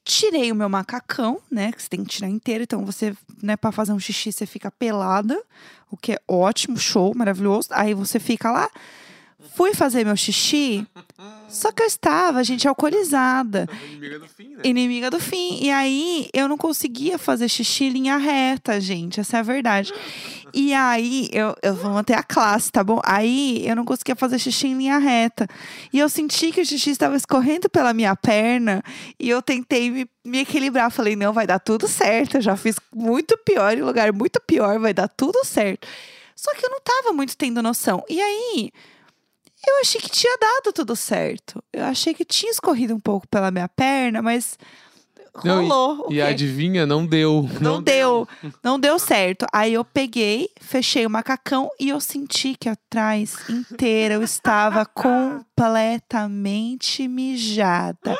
tirei 0.04 0.52
o 0.52 0.54
meu 0.54 0.68
macacão, 0.68 1.40
né? 1.50 1.72
Que 1.72 1.82
você 1.82 1.88
tem 1.88 2.04
que 2.04 2.10
tirar 2.10 2.28
inteiro. 2.28 2.62
Então 2.64 2.84
você, 2.84 3.14
né, 3.42 3.56
pra 3.56 3.72
fazer 3.72 3.92
um 3.92 3.98
xixi, 3.98 4.32
você 4.32 4.46
fica 4.46 4.70
pelada, 4.70 5.40
o 5.90 5.96
que 5.96 6.12
é 6.12 6.18
ótimo, 6.28 6.76
show, 6.78 7.12
maravilhoso. 7.14 7.68
Aí 7.72 7.92
você 7.94 8.18
fica 8.20 8.50
lá. 8.50 8.70
Fui 9.54 9.74
fazer 9.74 10.04
meu 10.04 10.16
xixi, 10.16 10.86
só 11.48 11.70
que 11.70 11.82
eu 11.82 11.86
estava, 11.86 12.42
gente, 12.42 12.66
alcoolizada. 12.66 13.68
Inimiga 13.84 14.18
do 14.18 14.28
fim, 14.28 14.48
né? 14.48 14.60
Inimiga 14.64 15.10
do 15.10 15.20
fim. 15.20 15.58
E 15.62 15.70
aí 15.70 16.30
eu 16.32 16.48
não 16.48 16.56
conseguia 16.56 17.18
fazer 17.18 17.48
xixi 17.48 17.84
em 17.84 17.90
linha 17.90 18.16
reta, 18.16 18.80
gente. 18.80 19.20
Essa 19.20 19.36
é 19.36 19.40
a 19.40 19.42
verdade. 19.42 19.92
E 20.54 20.72
aí, 20.72 21.28
eu, 21.32 21.54
eu 21.62 21.74
vou 21.74 21.90
manter 21.90 22.14
a 22.14 22.22
classe, 22.22 22.70
tá 22.70 22.82
bom? 22.84 23.00
Aí 23.04 23.66
eu 23.66 23.76
não 23.76 23.84
conseguia 23.84 24.14
fazer 24.14 24.38
xixi 24.38 24.68
em 24.68 24.78
linha 24.78 24.98
reta. 24.98 25.46
E 25.92 25.98
eu 25.98 26.08
senti 26.08 26.52
que 26.52 26.60
o 26.60 26.66
xixi 26.66 26.90
estava 26.90 27.16
escorrendo 27.16 27.68
pela 27.68 27.92
minha 27.92 28.14
perna. 28.16 28.82
E 29.18 29.28
eu 29.28 29.42
tentei 29.42 29.90
me, 29.90 30.06
me 30.24 30.38
equilibrar. 30.38 30.90
Falei, 30.90 31.16
não, 31.16 31.32
vai 31.32 31.46
dar 31.46 31.58
tudo 31.58 31.86
certo. 31.88 32.36
Eu 32.36 32.42
já 32.42 32.56
fiz 32.56 32.76
muito 32.94 33.36
pior, 33.38 33.76
em 33.76 33.82
lugar 33.82 34.12
muito 34.12 34.40
pior, 34.46 34.78
vai 34.78 34.94
dar 34.94 35.08
tudo 35.08 35.44
certo. 35.44 35.86
Só 36.34 36.52
que 36.54 36.64
eu 36.64 36.70
não 36.70 36.80
tava 36.80 37.12
muito 37.12 37.36
tendo 37.36 37.62
noção. 37.62 38.02
E 38.08 38.20
aí, 38.20 38.72
eu 39.66 39.80
achei 39.80 40.00
que 40.00 40.08
tinha 40.10 40.36
dado 40.38 40.72
tudo 40.72 40.94
certo. 40.96 41.62
Eu 41.72 41.84
achei 41.84 42.14
que 42.14 42.24
tinha 42.24 42.50
escorrido 42.50 42.94
um 42.94 43.00
pouco 43.00 43.26
pela 43.28 43.50
minha 43.50 43.68
perna, 43.68 44.20
mas 44.22 44.58
Não, 45.44 45.62
e- 45.62 45.68
rolou. 45.68 46.08
o 46.08 46.12
E 46.12 46.16
quê? 46.16 46.22
adivinha, 46.22 46.84
não 46.86 47.06
deu. 47.06 47.48
Não, 47.60 47.82
deu, 47.82 48.28
não 48.62 48.78
deu 48.78 48.98
certo. 48.98 49.46
Aí 49.52 49.72
eu 49.74 49.84
peguei, 49.84 50.48
fechei 50.60 51.06
o 51.06 51.10
macacão 51.10 51.70
e 51.80 51.88
eu 51.88 52.00
senti 52.00 52.54
que 52.58 52.68
atrás 52.68 53.36
inteira 53.48 54.14
eu 54.14 54.22
estava 54.22 54.84
completamente 54.94 57.08
mijada. 57.08 58.16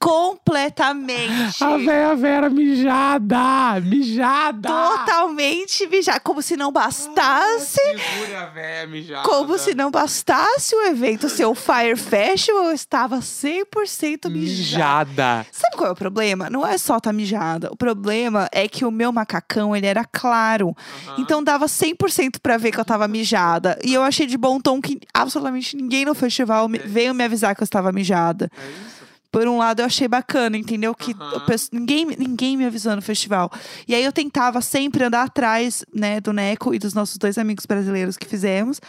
Completamente. 0.00 1.62
A 1.62 1.76
véia 1.76 2.14
Vera 2.16 2.48
mijada! 2.48 3.80
Mijada! 3.80 4.68
Totalmente 4.68 5.86
mijada. 5.86 6.20
Como 6.20 6.42
se 6.42 6.56
não 6.56 6.72
bastasse. 6.72 7.80
Segura 7.80 8.42
a 8.42 8.46
véia 8.46 8.86
mijada. 8.86 9.22
Como 9.28 9.58
se 9.58 9.74
não 9.74 9.90
bastasse 9.90 10.74
o 10.74 10.82
evento 10.86 11.28
ser 11.28 11.44
o 11.46 11.54
Fire 11.54 11.96
Festival, 11.96 12.64
eu 12.66 12.72
estava 12.72 13.18
100% 13.18 14.28
mijada. 14.30 14.30
Mijada. 14.30 15.46
Sabe 15.52 15.76
qual 15.76 15.90
é 15.90 15.92
o 15.92 15.96
problema? 15.96 16.48
Não 16.50 16.66
é 16.66 16.76
só 16.78 16.96
estar 16.96 17.12
mijada. 17.12 17.68
O 17.72 17.76
problema 17.76 18.48
é 18.52 18.66
que 18.68 18.84
o 18.84 18.90
meu 18.90 19.12
macacão, 19.12 19.76
ele 19.76 19.86
era 19.86 20.04
claro. 20.04 20.74
Então 21.18 21.42
dava 21.42 21.66
100% 21.66 22.38
pra 22.42 22.56
ver 22.56 22.72
que 22.72 22.80
eu 22.80 22.84
tava 22.84 23.06
mijada. 23.06 23.78
E 23.84 23.94
eu 23.94 24.02
achei 24.02 24.26
de 24.26 24.36
bom 24.38 24.58
tom 24.60 24.80
que 24.80 24.98
absolutamente 25.12 25.76
ninguém 25.76 26.04
no 26.04 26.14
festival 26.14 26.68
me- 26.68 26.78
veio 26.78 27.14
me 27.14 27.24
avisar 27.24 27.54
que 27.54 27.62
eu 27.62 27.64
estava 27.64 27.92
mijada. 27.92 28.50
É 28.56 28.66
isso? 28.70 28.99
Por 29.32 29.46
um 29.46 29.58
lado, 29.58 29.80
eu 29.80 29.86
achei 29.86 30.08
bacana, 30.08 30.56
entendeu? 30.56 30.94
Que 30.94 31.12
Aham. 31.12 31.36
o 31.36 31.40
pesso- 31.46 31.68
ninguém, 31.72 32.04
ninguém 32.18 32.56
me 32.56 32.64
avisou 32.66 32.96
no 32.96 33.02
festival. 33.02 33.50
E 33.86 33.94
aí 33.94 34.02
eu 34.04 34.12
tentava 34.12 34.60
sempre 34.60 35.04
andar 35.04 35.22
atrás, 35.22 35.84
né, 35.94 36.20
do 36.20 36.32
Neco 36.32 36.74
e 36.74 36.78
dos 36.78 36.94
nossos 36.94 37.16
dois 37.16 37.38
amigos 37.38 37.64
brasileiros 37.64 38.16
que 38.16 38.26
fizemos, 38.26 38.80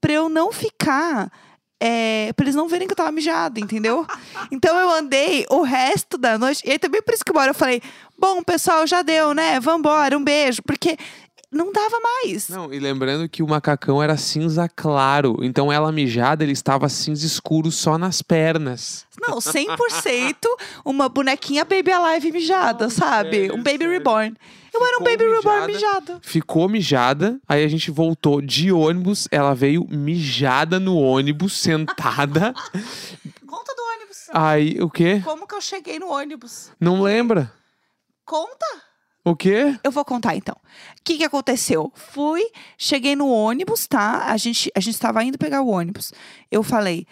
pra 0.00 0.12
eu 0.12 0.28
não 0.28 0.50
ficar. 0.52 1.30
É, 1.82 2.32
pra 2.34 2.44
eles 2.44 2.54
não 2.54 2.66
verem 2.68 2.86
que 2.86 2.92
eu 2.92 2.96
tava 2.96 3.12
mijada, 3.12 3.60
entendeu? 3.60 4.06
Então 4.50 4.76
eu 4.78 4.90
andei 4.90 5.44
o 5.50 5.62
resto 5.62 6.16
da 6.16 6.38
noite. 6.38 6.62
E 6.64 6.70
aí 6.72 6.78
também 6.78 7.02
por 7.02 7.12
isso 7.14 7.24
que 7.24 7.30
uma 7.32 7.40
hora 7.42 7.50
eu 7.50 7.54
falei: 7.54 7.82
bom, 8.18 8.42
pessoal, 8.42 8.86
já 8.86 9.02
deu, 9.02 9.34
né? 9.34 9.58
Vambora, 9.60 10.16
um 10.16 10.22
beijo. 10.24 10.62
Porque 10.62 10.96
não 11.54 11.72
dava 11.72 11.96
mais. 12.00 12.48
Não, 12.48 12.72
e 12.74 12.80
lembrando 12.80 13.28
que 13.28 13.42
o 13.42 13.48
macacão 13.48 14.02
era 14.02 14.16
cinza 14.16 14.68
claro. 14.68 15.38
Então 15.40 15.72
ela 15.72 15.92
mijada, 15.92 16.42
ele 16.42 16.52
estava 16.52 16.88
cinza 16.88 17.24
escuro 17.24 17.70
só 17.70 17.96
nas 17.96 18.20
pernas. 18.20 19.06
Não, 19.22 19.38
100% 19.38 20.36
uma 20.84 21.08
bonequinha 21.08 21.64
Baby 21.64 21.92
Alive 21.92 22.32
mijada, 22.32 22.90
sabe? 22.90 23.36
sério, 23.36 23.54
um 23.54 23.62
Baby 23.62 23.78
sério. 23.78 23.90
Reborn. 23.92 24.36
Eu 24.72 24.84
era 24.84 24.96
um 24.96 25.04
Ficou 25.04 25.16
Baby 25.16 25.24
Reborn 25.36 25.66
mijada. 25.66 26.00
mijado. 26.00 26.20
Ficou 26.22 26.68
mijada, 26.68 27.40
aí 27.48 27.62
a 27.64 27.68
gente 27.68 27.92
voltou 27.92 28.42
de 28.42 28.72
ônibus, 28.72 29.28
ela 29.30 29.54
veio 29.54 29.86
mijada 29.88 30.80
no 30.80 30.96
ônibus, 30.98 31.56
sentada. 31.56 32.52
Conta 33.46 33.74
do 33.76 33.82
ônibus. 33.94 34.18
Aí, 34.32 34.82
o 34.82 34.90
quê? 34.90 35.22
Como 35.24 35.46
que 35.46 35.54
eu 35.54 35.60
cheguei 35.60 36.00
no 36.00 36.10
ônibus? 36.10 36.72
Não 36.80 37.00
lembra? 37.00 37.52
Conta. 38.24 38.66
O 39.24 39.34
quê? 39.34 39.74
Eu 39.82 39.90
vou 39.90 40.04
contar 40.04 40.36
então. 40.36 40.54
O 40.54 41.02
que, 41.02 41.16
que 41.16 41.24
aconteceu? 41.24 41.90
Fui, 41.94 42.42
cheguei 42.76 43.16
no 43.16 43.28
ônibus, 43.28 43.86
tá? 43.86 44.26
A 44.26 44.36
gente 44.36 44.70
a 44.74 44.80
gente 44.80 44.94
estava 44.94 45.24
indo 45.24 45.38
pegar 45.38 45.62
o 45.62 45.68
ônibus. 45.68 46.12
Eu 46.50 46.62
falei: 46.62 47.06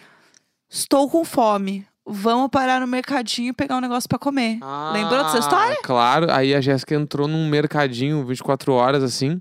"Estou 0.71 1.09
com 1.09 1.25
fome. 1.25 1.87
Vamos 2.05 2.51
parar 2.51 2.81
no 2.81 2.87
mercadinho 2.87 3.51
e 3.51 3.53
pegar 3.53 3.77
um 3.77 3.81
negócio 3.81 4.09
pra 4.09 4.19
comer". 4.19 4.59
Lembrou 4.93 5.23
dessa 5.25 5.39
história? 5.39 5.77
Ah, 5.79 5.83
Claro. 5.83 6.31
Aí 6.31 6.55
a 6.55 6.61
Jéssica 6.61 6.95
entrou 6.95 7.27
num 7.27 7.49
mercadinho 7.49 8.25
24 8.27 8.73
horas 8.75 9.03
assim. 9.03 9.41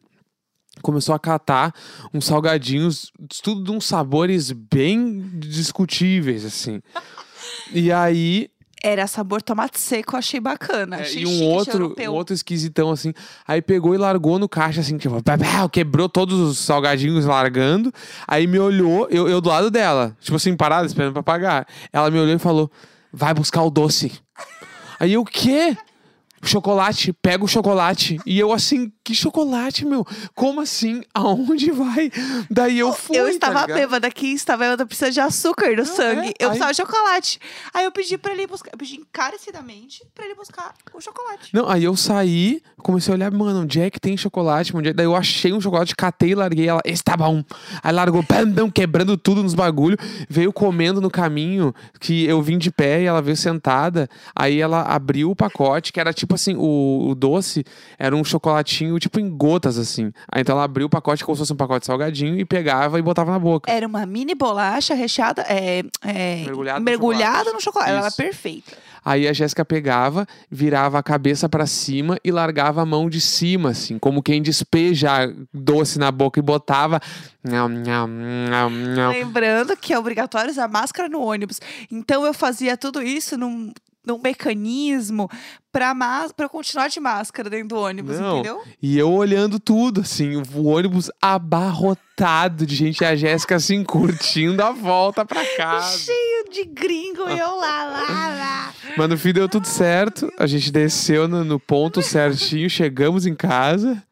Começou 0.82 1.14
a 1.14 1.20
catar 1.20 1.74
uns 2.14 2.26
salgadinhos, 2.26 3.12
tudo 3.44 3.66
de 3.66 3.72
uns 3.72 3.86
sabores 3.86 4.52
bem 4.54 5.20
discutíveis, 5.38 6.46
assim. 6.46 6.82
E 7.74 7.92
aí, 7.92 8.50
Era 8.84 9.06
sabor 9.06 9.42
tomate 9.42 9.80
seco, 9.80 10.18
achei 10.18 10.40
bacana. 10.40 10.98
É, 10.98 11.02
achei 11.02 11.22
e 11.22 11.26
um 11.26 11.30
chique, 11.30 11.44
outro, 11.44 11.96
um 12.00 12.14
outro 12.14 12.34
esquisitão, 12.34 12.90
assim. 12.90 13.14
Aí 13.48 13.62
pegou 13.62 13.94
e 13.94 13.98
largou 13.98 14.40
no 14.40 14.50
caixa, 14.50 14.82
assim, 14.82 14.98
tipo, 14.98 15.22
quebrou 15.72 16.10
todos 16.10 16.40
os 16.40 16.58
salgadinhos 16.58 17.26
largando. 17.26 17.94
Aí 18.28 18.48
me 18.48 18.58
olhou, 18.58 19.08
eu, 19.10 19.30
eu 19.30 19.40
do 19.40 19.50
lado 19.50 19.70
dela, 19.70 20.18
tipo 20.20 20.36
assim, 20.36 20.56
parada, 20.56 20.88
esperando 20.88 21.14
pra 21.14 21.24
pagar. 21.24 21.68
Ela 21.94 22.10
me 22.10 22.20
olhou 22.20 22.36
e 22.36 22.40
falou: 22.40 22.72
vai 23.14 23.34
buscar 23.34 23.62
o 23.64 23.70
doce. 23.70 24.12
Aí 25.00 25.14
eu, 25.14 25.22
o 25.22 25.26
quê? 25.26 25.78
Chocolate, 26.44 27.14
pega 27.14 27.44
o 27.44 27.48
chocolate. 27.48 28.20
E 28.26 28.40
eu 28.40 28.52
assim, 28.52 28.92
que 29.04 29.14
chocolate, 29.14 29.86
meu? 29.86 30.06
Como 30.36 30.62
assim? 30.62 31.02
Aonde 31.14 31.72
vai? 31.72 32.12
Daí 32.50 32.80
eu 32.80 32.92
fui. 32.94 33.18
eu 33.18 33.26
tá 33.26 33.30
estava 33.32 33.62
ligado? 33.62 33.78
bêbada 33.78 34.08
aqui, 34.08 34.34
estava 34.34 34.66
eu 34.66 34.86
precisando 34.88 35.14
de 35.14 35.20
açúcar 35.20 35.76
no 35.76 35.86
sangue. 35.86 36.30
é, 36.30 36.34
eu 36.40 36.50
aí- 36.50 36.58
precisava 36.60 36.72
de 36.72 36.78
chocolate. 36.78 37.40
Aí 37.74 37.86
eu 37.86 37.92
pedi 37.92 38.18
pra 38.18 38.32
ele 38.34 38.48
buscar, 38.48 38.72
eu 38.74 38.78
pedi 38.78 38.96
encarecidamente 38.96 40.04
pra 40.14 40.26
ele 40.26 40.36
buscar 40.36 40.74
o 40.94 41.02
chocolate. 41.02 41.50
Não, 41.54 41.70
aí 41.70 41.84
eu 41.84 41.96
saí, 41.96 42.62
comecei 42.78 43.14
a 43.14 43.16
olhar, 43.16 43.32
mano, 43.32 43.62
onde 43.62 43.80
é 43.80 43.90
que 43.90 44.00
tem 44.00 44.18
chocolate? 44.18 44.76
Onde 44.76 44.90
é? 44.90 44.94
Daí 44.94 45.06
eu 45.06 45.16
achei 45.16 45.54
um 45.54 45.62
chocolate, 45.62 45.96
catei 45.96 46.32
e 46.32 46.36
larguei 46.36 46.68
ela. 46.68 46.82
Esse 46.86 47.04
tá 47.04 47.16
bom. 47.16 47.44
Aí 47.84 47.94
largou, 47.94 48.24
bam, 48.24 48.70
quebrando 48.70 49.18
tudo 49.18 49.44
nos 49.44 49.54
bagulho. 49.54 49.98
Veio 50.30 50.52
comendo 50.52 51.00
no 51.02 51.10
caminho, 51.10 51.74
que 52.00 52.26
eu 52.26 52.42
vim 52.42 52.58
de 52.58 52.72
pé 52.72 53.02
e 53.02 53.06
ela 53.06 53.22
veio 53.22 53.38
sentada. 53.38 54.10
Aí 54.36 54.60
ela 54.60 54.82
abriu 54.82 55.32
o 55.32 55.36
pacote, 55.36 55.92
que 55.94 56.00
era 56.00 56.14
tipo 56.14 56.31
assim, 56.36 56.56
o, 56.56 57.10
o 57.10 57.16
doce 57.16 57.64
era 57.98 58.16
um 58.16 58.24
chocolatinho, 58.24 59.00
tipo 59.00 59.20
em 59.20 59.30
gotas, 59.30 59.78
assim. 59.78 60.12
Aí 60.32 60.42
então 60.42 60.56
ela 60.56 60.64
abriu 60.64 60.88
o 60.88 60.90
pacote 60.90 61.24
como 61.24 61.36
se 61.36 61.40
fosse 61.40 61.54
um 61.54 61.58
pacote 61.58 61.86
salgadinho 61.86 62.40
e 62.40 62.46
pegava 62.46 63.00
e 63.00 63.02
botava 63.02 63.32
na 63.32 63.40
boca. 63.40 63.72
Era 63.72 63.88
uma 63.88 64.06
mini 64.06 64.36
bolacha 64.36 64.94
recheada, 64.94 65.44
é, 65.48 65.84
é, 66.04 66.44
Mergulhada 66.46 66.80
no 66.80 66.86
mergulhada 66.86 67.38
chocolate. 67.38 67.54
no 67.54 67.62
chocolate. 67.62 67.90
Ela 67.92 68.00
era 68.00 68.12
perfeita. 68.12 68.72
Aí 69.04 69.28
a 69.28 69.34
Jéssica 69.34 69.66
pegava, 69.66 70.28
virava 70.50 71.00
a 71.00 71.04
cabeça 71.04 71.50
pra 71.50 71.66
cima 71.66 72.20
e 72.24 72.32
largava 72.32 72.84
a 72.84 72.86
mão 72.86 73.10
de 73.10 73.20
cima, 73.20 73.72
assim, 73.72 73.98
como 73.98 74.22
quem 74.22 74.42
despeja 74.42 75.34
doce 75.52 75.98
na 75.98 76.12
boca 76.12 76.40
e 76.40 76.44
botava. 76.44 77.02
Nham, 77.44 77.68
nham, 77.68 78.08
nham, 78.08 78.70
nham. 78.70 79.10
Lembrando 79.10 79.76
que 79.76 79.92
é 79.92 79.98
obrigatório 79.98 80.52
usar 80.52 80.68
máscara 80.68 81.10
no 81.10 81.20
ônibus. 81.20 81.60
Então 81.92 82.24
eu 82.26 82.34
fazia 82.34 82.78
tudo 82.78 83.02
isso 83.02 83.36
num, 83.38 83.74
num 84.06 84.18
mecanismo 84.20 85.30
pra, 85.72 85.94
pra 86.36 86.50
continuar 86.50 86.90
de 86.90 87.00
máscara 87.00 87.50
dentro 87.50 87.70
do 87.70 87.78
ônibus, 87.78 88.20
Não. 88.20 88.40
entendeu? 88.40 88.64
E 88.82 88.98
eu 88.98 89.12
olhando 89.12 89.60
tudo, 89.60 90.02
assim, 90.02 90.42
o 90.54 90.66
ônibus 90.66 91.12
abarrotado 91.22 92.66
de 92.66 92.76
gente 92.76 93.02
e 93.02 93.06
a 93.06 93.16
Jéssica, 93.16 93.56
assim, 93.56 93.84
curtindo 93.84 94.62
a 94.64 94.72
volta 94.72 95.26
pra 95.26 95.44
casa. 95.56 95.98
Cheio 96.00 96.50
de 96.50 96.66
gringo 96.66 97.30
e 97.30 97.40
eu 97.40 97.56
lá, 97.56 97.84
lá, 97.84 98.30
lá. 98.30 98.74
Mas 98.98 99.10
no 99.10 99.18
fim 99.18 99.32
deu 99.34 99.48
tudo 99.48 99.68
certo, 99.68 100.32
a 100.38 100.48
gente 100.48 100.72
desceu 100.72 101.28
no, 101.28 101.44
no 101.44 101.60
ponto 101.60 102.02
certinho, 102.02 102.70
chegamos 102.70 103.26
em 103.26 103.36
casa. 103.36 104.04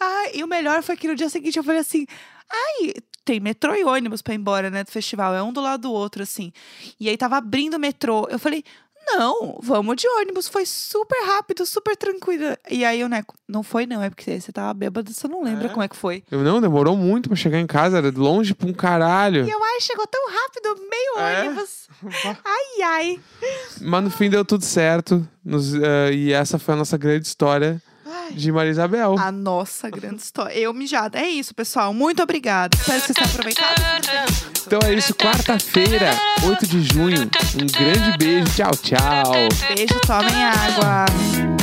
Ai, 0.00 0.30
e 0.34 0.44
o 0.44 0.48
melhor 0.48 0.82
foi 0.82 0.96
que 0.96 1.08
no 1.08 1.14
dia 1.16 1.28
seguinte 1.28 1.56
eu 1.58 1.64
falei 1.64 1.80
assim: 1.80 2.06
ai, 2.50 2.94
tem 3.24 3.40
metrô 3.40 3.74
e 3.74 3.84
ônibus 3.84 4.22
pra 4.22 4.32
ir 4.32 4.38
embora, 4.38 4.70
né, 4.70 4.82
do 4.84 4.90
festival. 4.90 5.34
É 5.34 5.42
um 5.42 5.52
do 5.52 5.60
lado 5.60 5.82
do 5.82 5.92
outro, 5.92 6.22
assim. 6.22 6.52
E 6.98 7.08
aí 7.08 7.16
tava 7.16 7.36
abrindo 7.36 7.74
o 7.74 7.78
metrô. 7.80 8.26
Eu 8.30 8.38
falei. 8.38 8.64
Não, 9.12 9.58
vamos 9.62 9.96
de 9.96 10.06
ônibus. 10.08 10.48
Foi 10.48 10.64
super 10.66 11.18
rápido, 11.26 11.64
super 11.64 11.96
tranquilo. 11.96 12.56
E 12.70 12.84
aí 12.84 13.02
o 13.02 13.08
Neco, 13.08 13.34
não 13.48 13.62
foi 13.62 13.86
não, 13.86 14.02
é 14.02 14.10
porque 14.10 14.40
você 14.40 14.52
tava 14.52 14.72
bêbado, 14.74 15.12
você 15.12 15.26
não 15.28 15.42
lembra 15.42 15.66
É? 15.66 15.68
como 15.70 15.82
é 15.82 15.88
que 15.88 15.96
foi. 15.96 16.22
Eu 16.30 16.40
não, 16.42 16.60
demorou 16.60 16.96
muito 16.96 17.28
pra 17.28 17.36
chegar 17.36 17.58
em 17.58 17.66
casa, 17.66 17.98
era 17.98 18.10
longe 18.14 18.54
pra 18.54 18.68
um 18.68 18.72
caralho. 18.72 19.46
E 19.46 19.50
eu, 19.50 19.58
ai, 19.64 19.80
chegou 19.80 20.06
tão 20.06 20.22
rápido, 20.28 20.88
meio 20.90 21.18
É? 21.18 21.42
ônibus. 21.48 21.88
Ai, 22.44 22.82
ai. 22.84 23.20
Mas 23.80 24.04
no 24.04 24.10
fim 24.10 24.28
deu 24.30 24.44
tudo 24.44 24.64
certo. 24.64 25.26
nos- 25.44 25.74
eh, 25.74 26.12
e 26.12 26.32
essa 26.32 26.58
foi 26.58 26.74
a 26.74 26.76
nossa 26.76 26.98
grande 26.98 27.26
história. 27.26 27.80
De 28.32 28.52
Maria 28.52 28.70
Isabel. 28.70 29.16
A 29.18 29.32
nossa 29.32 29.90
grande 29.90 30.22
história. 30.22 30.52
Eu 30.54 30.72
mijada. 30.72 31.18
É 31.18 31.28
isso, 31.28 31.54
pessoal. 31.54 31.92
Muito 31.92 32.22
obrigada. 32.22 32.76
Espero 32.76 33.00
que 33.00 33.06
vocês 33.06 33.16
tenham 33.16 33.30
aproveitado. 33.30 34.48
Então 34.66 34.80
é 34.84 34.94
isso, 34.94 35.14
quarta-feira, 35.14 36.10
8 36.46 36.66
de 36.66 36.82
junho. 36.82 37.22
Um 37.22 37.66
grande 37.66 38.18
beijo, 38.18 38.52
tchau, 38.54 38.70
tchau. 38.72 39.32
Beijo, 39.74 40.00
tomem 40.06 40.44
água. 40.44 41.57